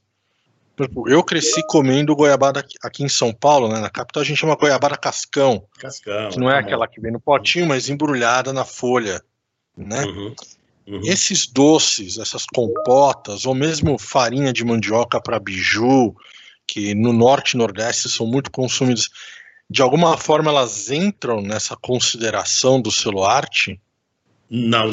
Eu 1.08 1.24
cresci 1.24 1.65
comendo 1.67 2.15
goiabada 2.15 2.63
aqui 2.84 3.03
em 3.03 3.10
São 3.10 3.34
Paulo, 3.34 3.67
né, 3.67 3.79
na 3.79 3.89
capital 3.89 4.22
a 4.22 4.25
gente 4.25 4.38
chama 4.38 4.55
goiabada 4.55 4.96
cascão. 4.96 5.65
Cascão. 5.79 6.29
Que 6.29 6.39
não 6.39 6.50
é 6.50 6.53
tá 6.53 6.60
aquela 6.60 6.88
que 6.88 7.01
vem 7.01 7.12
no 7.12 7.20
potinho, 7.20 7.67
mas 7.67 7.89
embrulhada 7.89 8.53
na 8.53 8.63
folha, 8.63 9.22
né? 9.75 10.05
Uhum. 10.05 10.36
Uhum. 10.88 11.01
Esses 11.03 11.48
doces, 11.48 12.20
essas 12.20 12.46
compotas, 12.46 13.46
ou 13.46 13.55
mesmo 13.55 13.98
farinha 13.98 14.53
de 14.53 14.63
mandioca 14.63 15.20
para 15.20 15.39
biju, 15.39 16.15
que 16.67 16.93
no 16.93 17.12
norte 17.12 17.53
e 17.53 17.58
nordeste 17.58 18.08
são 18.08 18.27
muito 18.27 18.51
consumidos, 18.51 19.10
de 19.67 19.81
alguma 19.81 20.15
forma 20.15 20.51
elas 20.51 20.91
entram 20.91 21.41
nessa 21.41 21.75
consideração 21.75 22.79
do 22.79 22.91
selo 22.91 23.24
arte? 23.24 23.79
Não. 24.51 24.89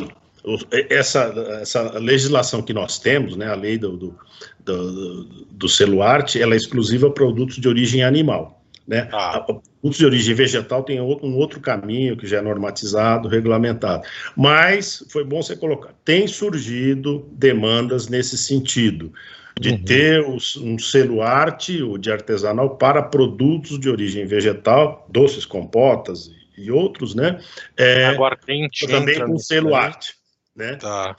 Essa, 0.89 1.35
essa 1.61 1.99
legislação 1.99 2.63
que 2.63 2.73
nós 2.73 2.99
temos, 2.99 3.37
né, 3.37 3.49
a 3.49 3.57
lei 3.57 3.77
do, 3.77 3.97
do, 3.97 4.19
do, 4.61 5.25
do 5.51 5.69
selo 5.69 6.01
arte, 6.01 6.41
ela 6.41 6.55
é 6.55 6.57
exclusiva 6.57 7.09
a 7.09 7.11
produtos 7.11 7.57
de 7.57 7.69
origem 7.69 8.05
animal. 8.05 8.63
Né? 8.87 9.09
Ah. 9.13 9.41
Produtos 9.41 9.99
de 9.99 10.07
origem 10.07 10.35
vegetal 10.35 10.85
tem 10.85 11.01
um 11.01 11.37
outro 11.37 11.61
caminho 11.61 12.17
que 12.17 12.27
já 12.27 12.39
é 12.39 12.41
normatizado, 12.41 13.29
regulamentado. 13.29 14.05
Mas 14.37 15.05
foi 15.11 15.25
bom 15.25 15.43
você 15.43 15.57
colocar. 15.57 15.93
Tem 16.05 16.27
surgido 16.29 17.29
demandas 17.33 18.09
nesse 18.09 18.39
sentido, 18.39 19.13
de 19.61 19.71
uhum. 19.71 19.85
ter 19.85 20.25
um 20.25 20.79
selo 20.79 21.21
arte 21.21 21.83
ou 21.83 21.99
de 21.99 22.13
artesanal 22.13 22.77
para 22.77 23.03
produtos 23.03 23.79
de 23.79 23.91
origem 23.91 24.25
vegetal, 24.25 25.07
doces, 25.11 25.45
compotas 25.45 26.31
e 26.59 26.71
outros, 26.71 27.15
né? 27.15 27.41
É, 27.77 28.07
Agora 28.07 28.37
tem 28.37 28.69
também 28.89 29.25
com 29.25 29.39
selo 29.39 29.75
arte, 29.75 30.15
né? 30.55 30.77
Tá. 30.77 31.15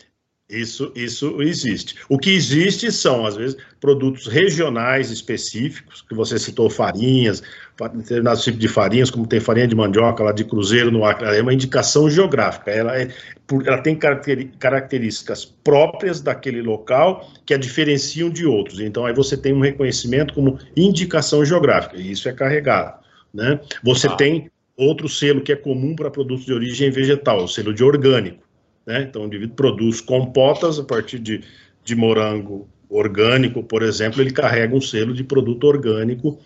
Isso, 0.49 0.91
isso 0.95 1.43
existe. 1.43 1.95
O 2.09 2.17
que 2.17 2.31
existe 2.31 2.91
são, 2.91 3.23
às 3.23 3.35
vezes, 3.35 3.55
produtos 3.79 4.25
regionais 4.25 5.11
específicos, 5.11 6.01
que 6.01 6.15
você 6.15 6.39
citou 6.39 6.71
farinhas, 6.71 7.43
determinados 7.93 8.43
tipos 8.43 8.59
de 8.59 8.67
farinhas, 8.67 9.11
como 9.11 9.27
tem 9.27 9.39
farinha 9.39 9.67
de 9.67 9.75
mandioca 9.75 10.23
lá 10.23 10.31
de 10.31 10.43
Cruzeiro 10.43 10.89
no 10.89 11.05
Acre, 11.05 11.37
é 11.37 11.41
uma 11.41 11.53
indicação 11.53 12.09
geográfica, 12.09 12.71
ela, 12.71 12.99
é, 12.99 13.09
ela 13.63 13.77
tem 13.77 13.95
características 13.95 15.45
próprias 15.45 16.19
daquele 16.19 16.63
local 16.63 17.31
que 17.45 17.53
a 17.53 17.57
diferenciam 17.57 18.27
de 18.27 18.47
outros. 18.47 18.79
Então, 18.79 19.05
aí 19.05 19.13
você 19.13 19.37
tem 19.37 19.53
um 19.53 19.61
reconhecimento 19.61 20.33
como 20.33 20.57
indicação 20.75 21.45
geográfica, 21.45 21.95
e 21.95 22.09
isso 22.09 22.27
é 22.27 22.33
carregado. 22.33 22.97
Né? 23.31 23.59
Você 23.83 24.07
ah. 24.07 24.15
tem 24.15 24.49
outro 24.79 25.09
selo 25.09 25.41
que 25.41 25.51
é 25.51 25.55
comum 25.55 25.95
para 25.95 26.09
produtos 26.09 26.45
de 26.45 26.53
origem 26.53 26.89
vegetal, 26.89 27.43
o 27.43 27.47
selo 27.47 27.73
de 27.73 27.83
orgânico. 27.83 28.43
Né? 28.85 29.03
Então, 29.03 29.23
o 29.23 29.25
indivíduo 29.25 29.55
produz 29.55 30.01
compotas 30.01 30.79
a 30.79 30.83
partir 30.83 31.19
de, 31.19 31.41
de 31.83 31.95
morango 31.95 32.67
orgânico, 32.89 33.61
por 33.61 33.83
exemplo, 33.83 34.21
ele 34.21 34.31
carrega 34.31 34.75
um 34.75 34.81
selo 34.81 35.13
de 35.13 35.23
produto 35.23 35.65
orgânico, 35.65 36.39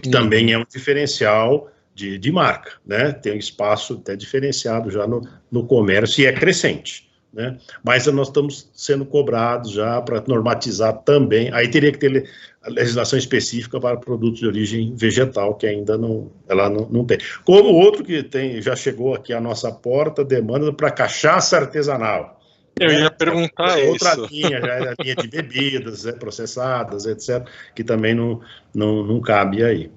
que 0.00 0.08
uhum. 0.08 0.10
também 0.10 0.52
é 0.52 0.58
um 0.58 0.64
diferencial 0.68 1.70
de, 1.94 2.16
de 2.18 2.32
marca, 2.32 2.72
né? 2.86 3.12
Tem 3.12 3.34
um 3.34 3.38
espaço 3.38 3.94
até 3.94 4.16
diferenciado 4.16 4.90
já 4.90 5.06
no, 5.06 5.20
no 5.50 5.66
comércio 5.66 6.22
e 6.22 6.26
é 6.26 6.32
crescente. 6.32 7.10
Né? 7.32 7.58
Mas 7.82 8.06
nós 8.06 8.28
estamos 8.28 8.70
sendo 8.74 9.06
cobrados 9.06 9.72
já 9.72 10.00
para 10.02 10.22
normatizar 10.26 10.98
também. 10.98 11.52
Aí 11.52 11.68
teria 11.68 11.90
que 11.90 11.98
ter 11.98 12.28
legislação 12.66 13.18
específica 13.18 13.80
para 13.80 13.96
produtos 13.96 14.40
de 14.40 14.46
origem 14.46 14.94
vegetal, 14.94 15.54
que 15.54 15.66
ainda 15.66 15.98
não, 15.98 16.30
ela 16.48 16.70
não, 16.70 16.88
não 16.88 17.04
tem. 17.04 17.18
Como 17.44 17.68
outro 17.70 18.04
que 18.04 18.22
tem, 18.22 18.62
já 18.62 18.76
chegou 18.76 19.14
aqui 19.14 19.32
à 19.32 19.40
nossa 19.40 19.72
porta, 19.72 20.24
demanda 20.24 20.72
para 20.72 20.90
cachaça 20.90 21.56
artesanal. 21.56 22.40
Eu 22.80 22.90
ia 22.90 23.10
perguntar 23.10 23.78
é, 23.78 23.88
outra 23.88 24.12
isso. 24.12 24.28
linha, 24.32 24.60
já 24.60 24.74
é 24.74 24.88
a 24.88 24.94
linha 24.98 25.14
de 25.16 25.28
bebidas 25.28 26.06
é, 26.06 26.12
processadas, 26.12 27.04
etc., 27.06 27.46
que 27.74 27.84
também 27.84 28.14
não, 28.14 28.40
não, 28.74 29.04
não 29.04 29.20
cabe 29.20 29.62
aí. 29.62 29.90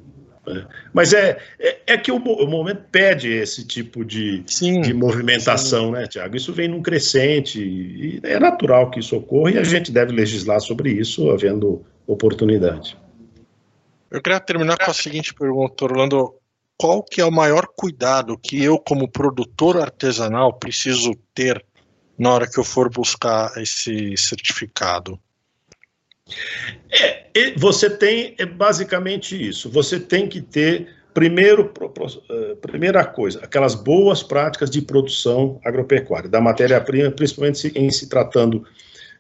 Né? 0.46 0.66
Mas 0.94 1.14
é, 1.14 1.38
é, 1.60 1.78
é, 1.88 1.98
que 1.98 2.12
o, 2.12 2.18
o, 2.18 2.48
momento 2.48 2.84
pede 2.92 3.32
esse 3.32 3.66
tipo 3.66 4.04
de, 4.04 4.44
sim, 4.48 4.82
de 4.82 4.94
movimentação, 4.94 5.88
sim. 5.88 5.92
né, 5.94 6.08
Tiago? 6.08 6.36
Isso 6.36 6.54
vem 6.54 6.68
num 6.68 6.82
crescente 6.82 7.60
e 7.60 8.20
é 8.24 8.40
natural 8.40 8.92
que 8.92 9.00
isso 9.00 9.16
ocorra 9.16 9.52
e 9.52 9.58
a 9.58 9.64
gente 9.64 9.92
deve 9.92 10.12
legislar 10.12 10.60
sobre 10.60 10.92
isso, 10.92 11.32
havendo 11.32 11.84
oportunidade. 12.08 12.98
Eu 14.10 14.22
queria 14.22 14.40
terminar 14.40 14.78
com 14.78 14.90
a 14.90 14.94
seguinte 14.94 15.34
pergunta, 15.34 15.86
Orlando. 15.86 16.36
Qual 16.78 17.02
que 17.02 17.22
é 17.22 17.26
o 17.26 17.32
maior 17.32 17.68
cuidado 17.68 18.38
que 18.38 18.62
eu, 18.62 18.78
como 18.78 19.10
produtor 19.10 19.82
artesanal, 19.82 20.54
preciso 20.54 21.14
ter 21.34 21.66
na 22.18 22.34
hora 22.34 22.50
que 22.50 22.60
eu 22.60 22.64
for 22.64 22.90
buscar 22.90 23.52
esse 23.58 24.16
certificado? 24.18 25.20
É, 26.92 27.54
você 27.58 27.90
tem 27.90 28.36
é 28.38 28.46
basicamente 28.46 29.36
isso. 29.36 29.70
Você 29.70 30.00
tem 30.00 30.28
que 30.28 30.42
ter 30.42 30.90
primeiro 31.14 31.72
eh, 32.30 32.56
primeira 32.56 33.06
coisa, 33.06 33.40
aquelas 33.42 33.74
boas 33.74 34.22
práticas 34.22 34.70
de 34.70 34.82
produção 34.82 35.62
agropecuária 35.64 36.30
da 36.30 36.42
matéria-prima, 36.42 37.10
principalmente 37.10 37.72
em 37.74 37.90
se 37.90 38.10
tratando 38.10 38.66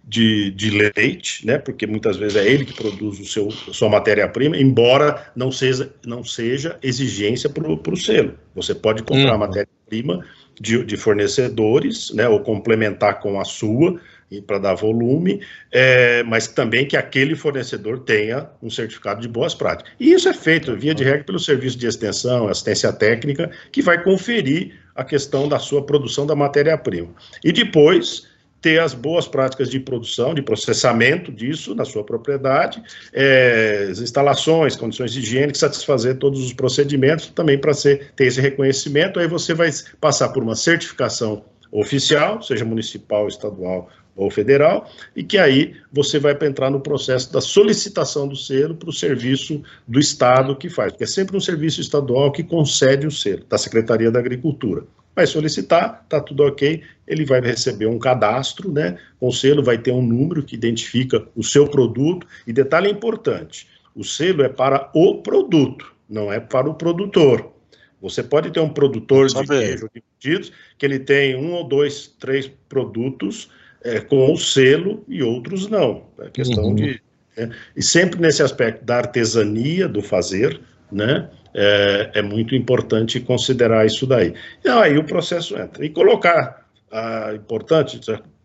de, 0.07 0.51
de, 0.51 0.69
leite, 0.69 1.45
né? 1.45 1.57
Porque 1.57 1.87
muitas 1.87 2.17
vezes 2.17 2.37
é 2.37 2.47
ele 2.47 2.63
que 2.63 2.73
produz 2.73 3.19
o 3.19 3.25
seu 3.25 3.49
sua 3.49 3.89
matéria-prima, 3.89 4.57
embora 4.57 5.31
não 5.35 5.51
seja 5.51 5.91
não 6.05 6.23
seja 6.23 6.77
exigência 6.83 7.49
para 7.49 7.67
o 7.67 7.97
selo. 7.97 8.37
Você 8.53 8.75
pode 8.75 9.01
comprar 9.01 9.35
hum. 9.35 9.39
matéria-prima 9.39 10.23
de, 10.59 10.83
de, 10.83 10.95
fornecedores, 10.95 12.13
né? 12.13 12.27
Ou 12.27 12.39
complementar 12.39 13.19
com 13.19 13.39
a 13.39 13.45
sua 13.45 13.99
para 14.45 14.57
dar 14.57 14.73
volume, 14.73 15.39
é, 15.71 16.23
mas 16.23 16.47
também 16.47 16.85
que 16.85 16.97
aquele 16.97 17.35
fornecedor 17.35 17.99
tenha 17.99 18.49
um 18.61 18.69
certificado 18.69 19.21
de 19.21 19.27
boas 19.27 19.53
práticas. 19.53 19.93
E 19.99 20.11
isso 20.11 20.27
é 20.27 20.33
feito, 20.33 20.75
via 20.75 20.93
de 20.93 21.03
regra, 21.03 21.23
pelo 21.23 21.39
serviço 21.39 21.77
de 21.77 21.87
extensão, 21.87 22.47
assistência 22.47 22.91
técnica, 22.91 23.51
que 23.71 23.81
vai 23.81 24.03
conferir 24.03 24.73
a 24.95 25.03
questão 25.03 25.47
da 25.47 25.59
sua 25.59 25.85
produção 25.85 26.25
da 26.25 26.35
matéria-prima. 26.35 27.09
E 27.43 27.51
depois 27.51 28.27
ter 28.65 28.81
as 28.81 28.95
boas 28.95 29.27
práticas 29.27 29.69
de 29.69 29.79
produção, 29.79 30.33
de 30.33 30.41
processamento 30.41 31.31
disso 31.31 31.75
na 31.75 31.85
sua 31.85 32.03
propriedade, 32.03 32.81
é, 33.13 33.89
as 33.91 33.99
instalações, 33.99 34.75
condições 34.75 35.15
higiênicas, 35.15 35.59
satisfazer 35.59 36.17
todos 36.17 36.43
os 36.43 36.51
procedimentos 36.51 37.27
também 37.27 37.59
para 37.59 37.73
ter 37.75 38.09
esse 38.17 38.41
reconhecimento. 38.41 39.19
Aí 39.19 39.27
você 39.27 39.53
vai 39.53 39.69
passar 40.01 40.29
por 40.29 40.41
uma 40.41 40.55
certificação 40.55 41.45
oficial, 41.71 42.41
seja 42.41 42.65
municipal, 42.65 43.27
estadual 43.27 43.87
ou 44.15 44.31
federal, 44.31 44.89
e 45.15 45.23
que 45.23 45.37
aí 45.37 45.75
você 45.93 46.17
vai 46.17 46.35
entrar 46.41 46.71
no 46.71 46.79
processo 46.79 47.31
da 47.31 47.41
solicitação 47.41 48.27
do 48.27 48.35
selo 48.35 48.73
para 48.73 48.89
o 48.89 48.93
serviço 48.93 49.61
do 49.87 49.99
Estado 49.99 50.55
que 50.55 50.69
faz, 50.69 50.91
porque 50.91 51.03
é 51.03 51.07
sempre 51.07 51.37
um 51.37 51.41
serviço 51.41 51.81
estadual 51.81 52.31
que 52.31 52.41
concede 52.41 53.05
o 53.05 53.11
selo, 53.11 53.43
da 53.47 53.59
Secretaria 53.59 54.09
da 54.09 54.17
Agricultura. 54.17 54.87
Vai 55.15 55.25
solicitar, 55.25 56.01
está 56.03 56.19
tudo 56.19 56.43
ok, 56.43 56.83
ele 57.07 57.25
vai 57.25 57.39
receber 57.39 57.85
um 57.85 57.97
cadastro, 57.97 58.71
né? 58.71 58.97
Com 59.19 59.29
o 59.29 59.31
selo 59.31 59.63
vai 59.63 59.77
ter 59.77 59.91
um 59.91 60.01
número 60.01 60.43
que 60.43 60.55
identifica 60.55 61.25
o 61.35 61.43
seu 61.43 61.67
produto, 61.67 62.27
e 62.45 62.51
detalhe 62.51 62.89
importante: 62.89 63.67
o 63.95 64.03
selo 64.03 64.43
é 64.43 64.49
para 64.49 64.89
o 64.93 65.21
produto, 65.21 65.93
não 66.09 66.31
é 66.31 66.39
para 66.39 66.69
o 66.69 66.73
produtor. 66.73 67.53
Você 68.01 68.21
pode 68.21 68.51
ter 68.51 68.59
um 68.59 68.69
produtor 68.69 69.27
de 69.27 69.47
queijo 69.47 69.89
de 69.93 70.51
que 70.77 70.85
ele 70.85 70.99
tem 70.99 71.35
um 71.35 71.53
ou 71.53 71.63
dois, 71.63 72.07
três 72.19 72.51
produtos 72.67 73.49
é, 73.83 73.99
com 73.99 74.33
o 74.33 74.37
selo 74.37 75.03
e 75.07 75.23
outros 75.23 75.67
não. 75.67 76.05
É 76.19 76.29
questão 76.29 76.65
uhum. 76.65 76.75
de. 76.75 77.01
É, 77.37 77.49
e 77.75 77.83
sempre 77.83 78.19
nesse 78.19 78.41
aspecto 78.41 78.83
da 78.83 78.97
artesania, 78.97 79.87
do 79.87 80.01
fazer, 80.01 80.59
né? 80.91 81.29
É, 81.53 82.11
é 82.15 82.21
muito 82.21 82.53
importante 82.53 83.19
considerar 83.19 83.85
isso 83.85 84.05
daí. 84.05 84.33
E 84.63 84.69
aí 84.69 84.97
o 84.97 85.03
processo 85.03 85.57
entra. 85.57 85.85
E 85.85 85.89
colocar, 85.89 86.65
a 86.91 87.33
importante, 87.33 87.99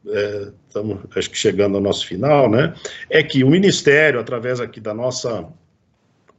é, 0.08 0.48
estamos 0.66 1.00
acho 1.16 1.30
que 1.30 1.36
chegando 1.36 1.76
ao 1.76 1.80
nosso 1.80 2.06
final, 2.06 2.48
né? 2.48 2.72
É 3.08 3.22
que 3.22 3.42
o 3.42 3.50
Ministério, 3.50 4.20
através 4.20 4.60
aqui 4.60 4.80
da 4.80 4.94
nossa 4.94 5.48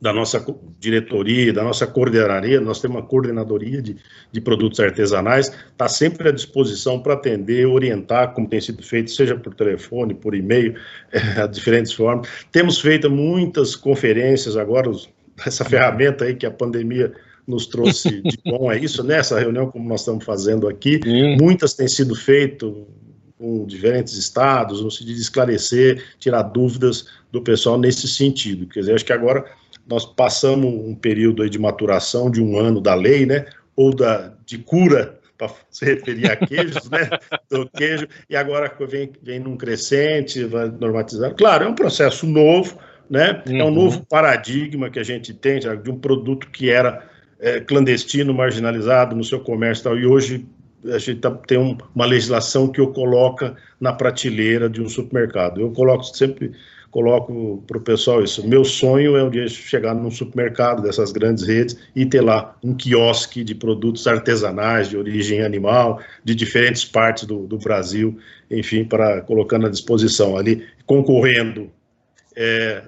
da 0.01 0.11
nossa 0.11 0.43
diretoria, 0.79 1.53
da 1.53 1.63
nossa 1.63 1.85
coordenadoria, 1.85 2.59
nós 2.59 2.81
temos 2.81 2.97
uma 2.97 3.05
coordenadoria 3.05 3.83
de, 3.83 3.97
de 4.31 4.41
produtos 4.41 4.79
artesanais, 4.79 5.53
está 5.71 5.87
sempre 5.87 6.27
à 6.27 6.31
disposição 6.31 6.99
para 6.99 7.13
atender, 7.13 7.67
orientar, 7.67 8.33
como 8.33 8.49
tem 8.49 8.59
sido 8.59 8.81
feito, 8.81 9.11
seja 9.11 9.35
por 9.35 9.53
telefone, 9.53 10.15
por 10.15 10.33
e-mail, 10.33 10.73
é, 11.13 11.47
diferentes 11.47 11.93
formas. 11.93 12.27
Temos 12.51 12.81
feito 12.81 13.11
muitas 13.11 13.75
conferências 13.75 14.57
agora, 14.57 14.89
os, 14.89 15.07
essa 15.45 15.65
ferramenta 15.65 16.25
aí 16.25 16.35
que 16.35 16.45
a 16.45 16.51
pandemia 16.51 17.13
nos 17.47 17.67
trouxe 17.67 18.21
de 18.21 18.37
bom 18.45 18.71
é 18.71 18.77
isso, 18.77 19.03
né? 19.03 19.17
Essa 19.17 19.39
reunião 19.39 19.69
como 19.69 19.87
nós 19.87 20.01
estamos 20.01 20.23
fazendo 20.23 20.67
aqui, 20.67 20.99
Sim. 21.03 21.37
muitas 21.37 21.73
têm 21.73 21.87
sido 21.87 22.15
feitas 22.15 22.71
com 23.37 23.65
diferentes 23.65 24.13
estados, 24.13 24.83
no 24.83 24.91
sentido 24.91 25.15
de 25.15 25.21
esclarecer, 25.21 26.03
tirar 26.19 26.43
dúvidas 26.43 27.07
do 27.31 27.41
pessoal 27.41 27.77
nesse 27.79 28.07
sentido. 28.07 28.67
Quer 28.67 28.81
dizer, 28.81 28.93
acho 28.93 29.05
que 29.05 29.13
agora 29.13 29.45
nós 29.87 30.05
passamos 30.05 30.71
um 30.71 30.93
período 30.93 31.49
de 31.49 31.57
maturação 31.57 32.29
de 32.29 32.39
um 32.39 32.59
ano 32.59 32.79
da 32.79 32.93
lei, 32.93 33.25
né? 33.25 33.45
Ou 33.75 33.95
da, 33.95 34.33
de 34.45 34.59
cura, 34.59 35.19
para 35.37 35.51
se 35.71 35.83
referir 35.85 36.29
a 36.29 36.35
queijos, 36.35 36.87
né? 36.89 37.09
Do 37.49 37.67
queijo, 37.67 38.07
e 38.29 38.35
agora 38.35 38.71
vem, 38.87 39.11
vem 39.23 39.39
num 39.39 39.57
crescente, 39.57 40.43
vai 40.43 40.69
normatizando. 40.69 41.33
Claro, 41.33 41.63
é 41.63 41.67
um 41.67 41.73
processo 41.73 42.27
novo, 42.27 42.77
né? 43.11 43.43
Uhum. 43.45 43.59
É 43.59 43.63
um 43.63 43.67
uhum. 43.67 43.73
novo 43.73 44.05
paradigma 44.07 44.89
que 44.89 44.97
a 44.97 45.03
gente 45.03 45.33
tem 45.33 45.59
de 45.59 45.91
um 45.91 45.99
produto 45.99 46.47
que 46.49 46.71
era 46.71 47.05
é, 47.41 47.59
clandestino, 47.59 48.33
marginalizado 48.33 49.13
no 49.17 49.23
seu 49.23 49.41
comércio 49.41 49.81
e 49.81 49.83
tal, 49.83 49.99
e 49.99 50.05
hoje 50.05 50.45
a 50.85 50.97
gente 50.97 51.19
tá, 51.19 51.29
tem 51.29 51.57
um, 51.57 51.77
uma 51.93 52.05
legislação 52.05 52.69
que 52.69 52.79
o 52.79 52.87
coloca 52.87 53.55
na 53.79 53.91
prateleira 53.91 54.69
de 54.69 54.81
um 54.81 54.87
supermercado. 54.87 55.59
Eu 55.59 55.71
coloco 55.71 56.05
sempre 56.05 56.53
coloco 56.89 57.63
para 57.67 57.77
o 57.77 57.81
pessoal 57.81 58.23
isso. 58.23 58.45
Meu 58.47 58.65
sonho 58.65 59.15
é 59.15 59.23
um 59.23 59.29
dia 59.29 59.47
chegar 59.47 59.93
num 59.93 60.11
supermercado 60.11 60.81
dessas 60.81 61.11
grandes 61.11 61.45
redes 61.45 61.77
e 61.95 62.05
ter 62.05 62.21
lá 62.21 62.57
um 62.63 62.73
quiosque 62.73 63.43
de 63.43 63.55
produtos 63.55 64.07
artesanais 64.07 64.89
de 64.89 64.97
origem 64.97 65.41
animal, 65.41 66.01
de 66.23 66.33
diferentes 66.33 66.83
partes 66.83 67.25
do, 67.25 67.45
do 67.47 67.57
Brasil, 67.57 68.17
enfim, 68.49 68.83
para 68.83 69.21
colocando 69.21 69.67
à 69.67 69.69
disposição 69.69 70.35
ali, 70.35 70.65
concorrendo 70.85 71.69
é, 72.35 72.83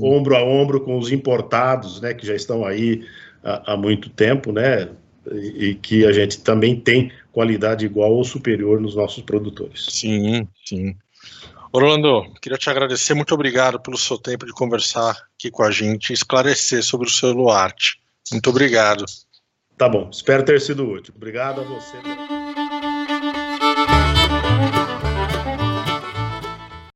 ombro 0.00 0.36
a 0.36 0.42
ombro 0.42 0.80
com 0.80 0.98
os 0.98 1.10
importados, 1.12 2.00
né, 2.00 2.14
que 2.14 2.26
já 2.26 2.34
estão 2.34 2.64
aí 2.64 3.06
há, 3.42 3.72
há 3.72 3.76
muito 3.76 4.08
tempo, 4.10 4.52
né, 4.52 4.88
e, 5.30 5.66
e 5.66 5.74
que 5.74 6.04
a 6.04 6.12
gente 6.12 6.40
também 6.40 6.78
tem 6.78 7.12
qualidade 7.32 7.84
igual 7.84 8.12
ou 8.12 8.24
superior 8.24 8.80
nos 8.80 8.94
nossos 8.94 9.22
produtores. 9.22 9.86
Sim, 9.88 10.46
sim. 10.64 10.94
Orlando, 11.72 12.30
queria 12.40 12.58
te 12.58 12.68
agradecer, 12.68 13.14
muito 13.14 13.34
obrigado 13.34 13.80
pelo 13.80 13.96
seu 13.96 14.18
tempo 14.18 14.44
de 14.44 14.52
conversar 14.52 15.16
aqui 15.34 15.50
com 15.50 15.62
a 15.62 15.70
gente 15.70 16.10
e 16.10 16.12
esclarecer 16.12 16.82
sobre 16.82 17.08
o 17.08 17.10
seu 17.10 17.32
Luarte. 17.32 17.98
Muito 18.30 18.50
obrigado. 18.50 19.04
Tá 19.78 19.88
bom, 19.88 20.10
espero 20.12 20.44
ter 20.44 20.60
sido 20.60 20.86
útil. 20.86 21.14
Obrigado 21.16 21.62
a 21.62 21.64
você. 21.64 21.96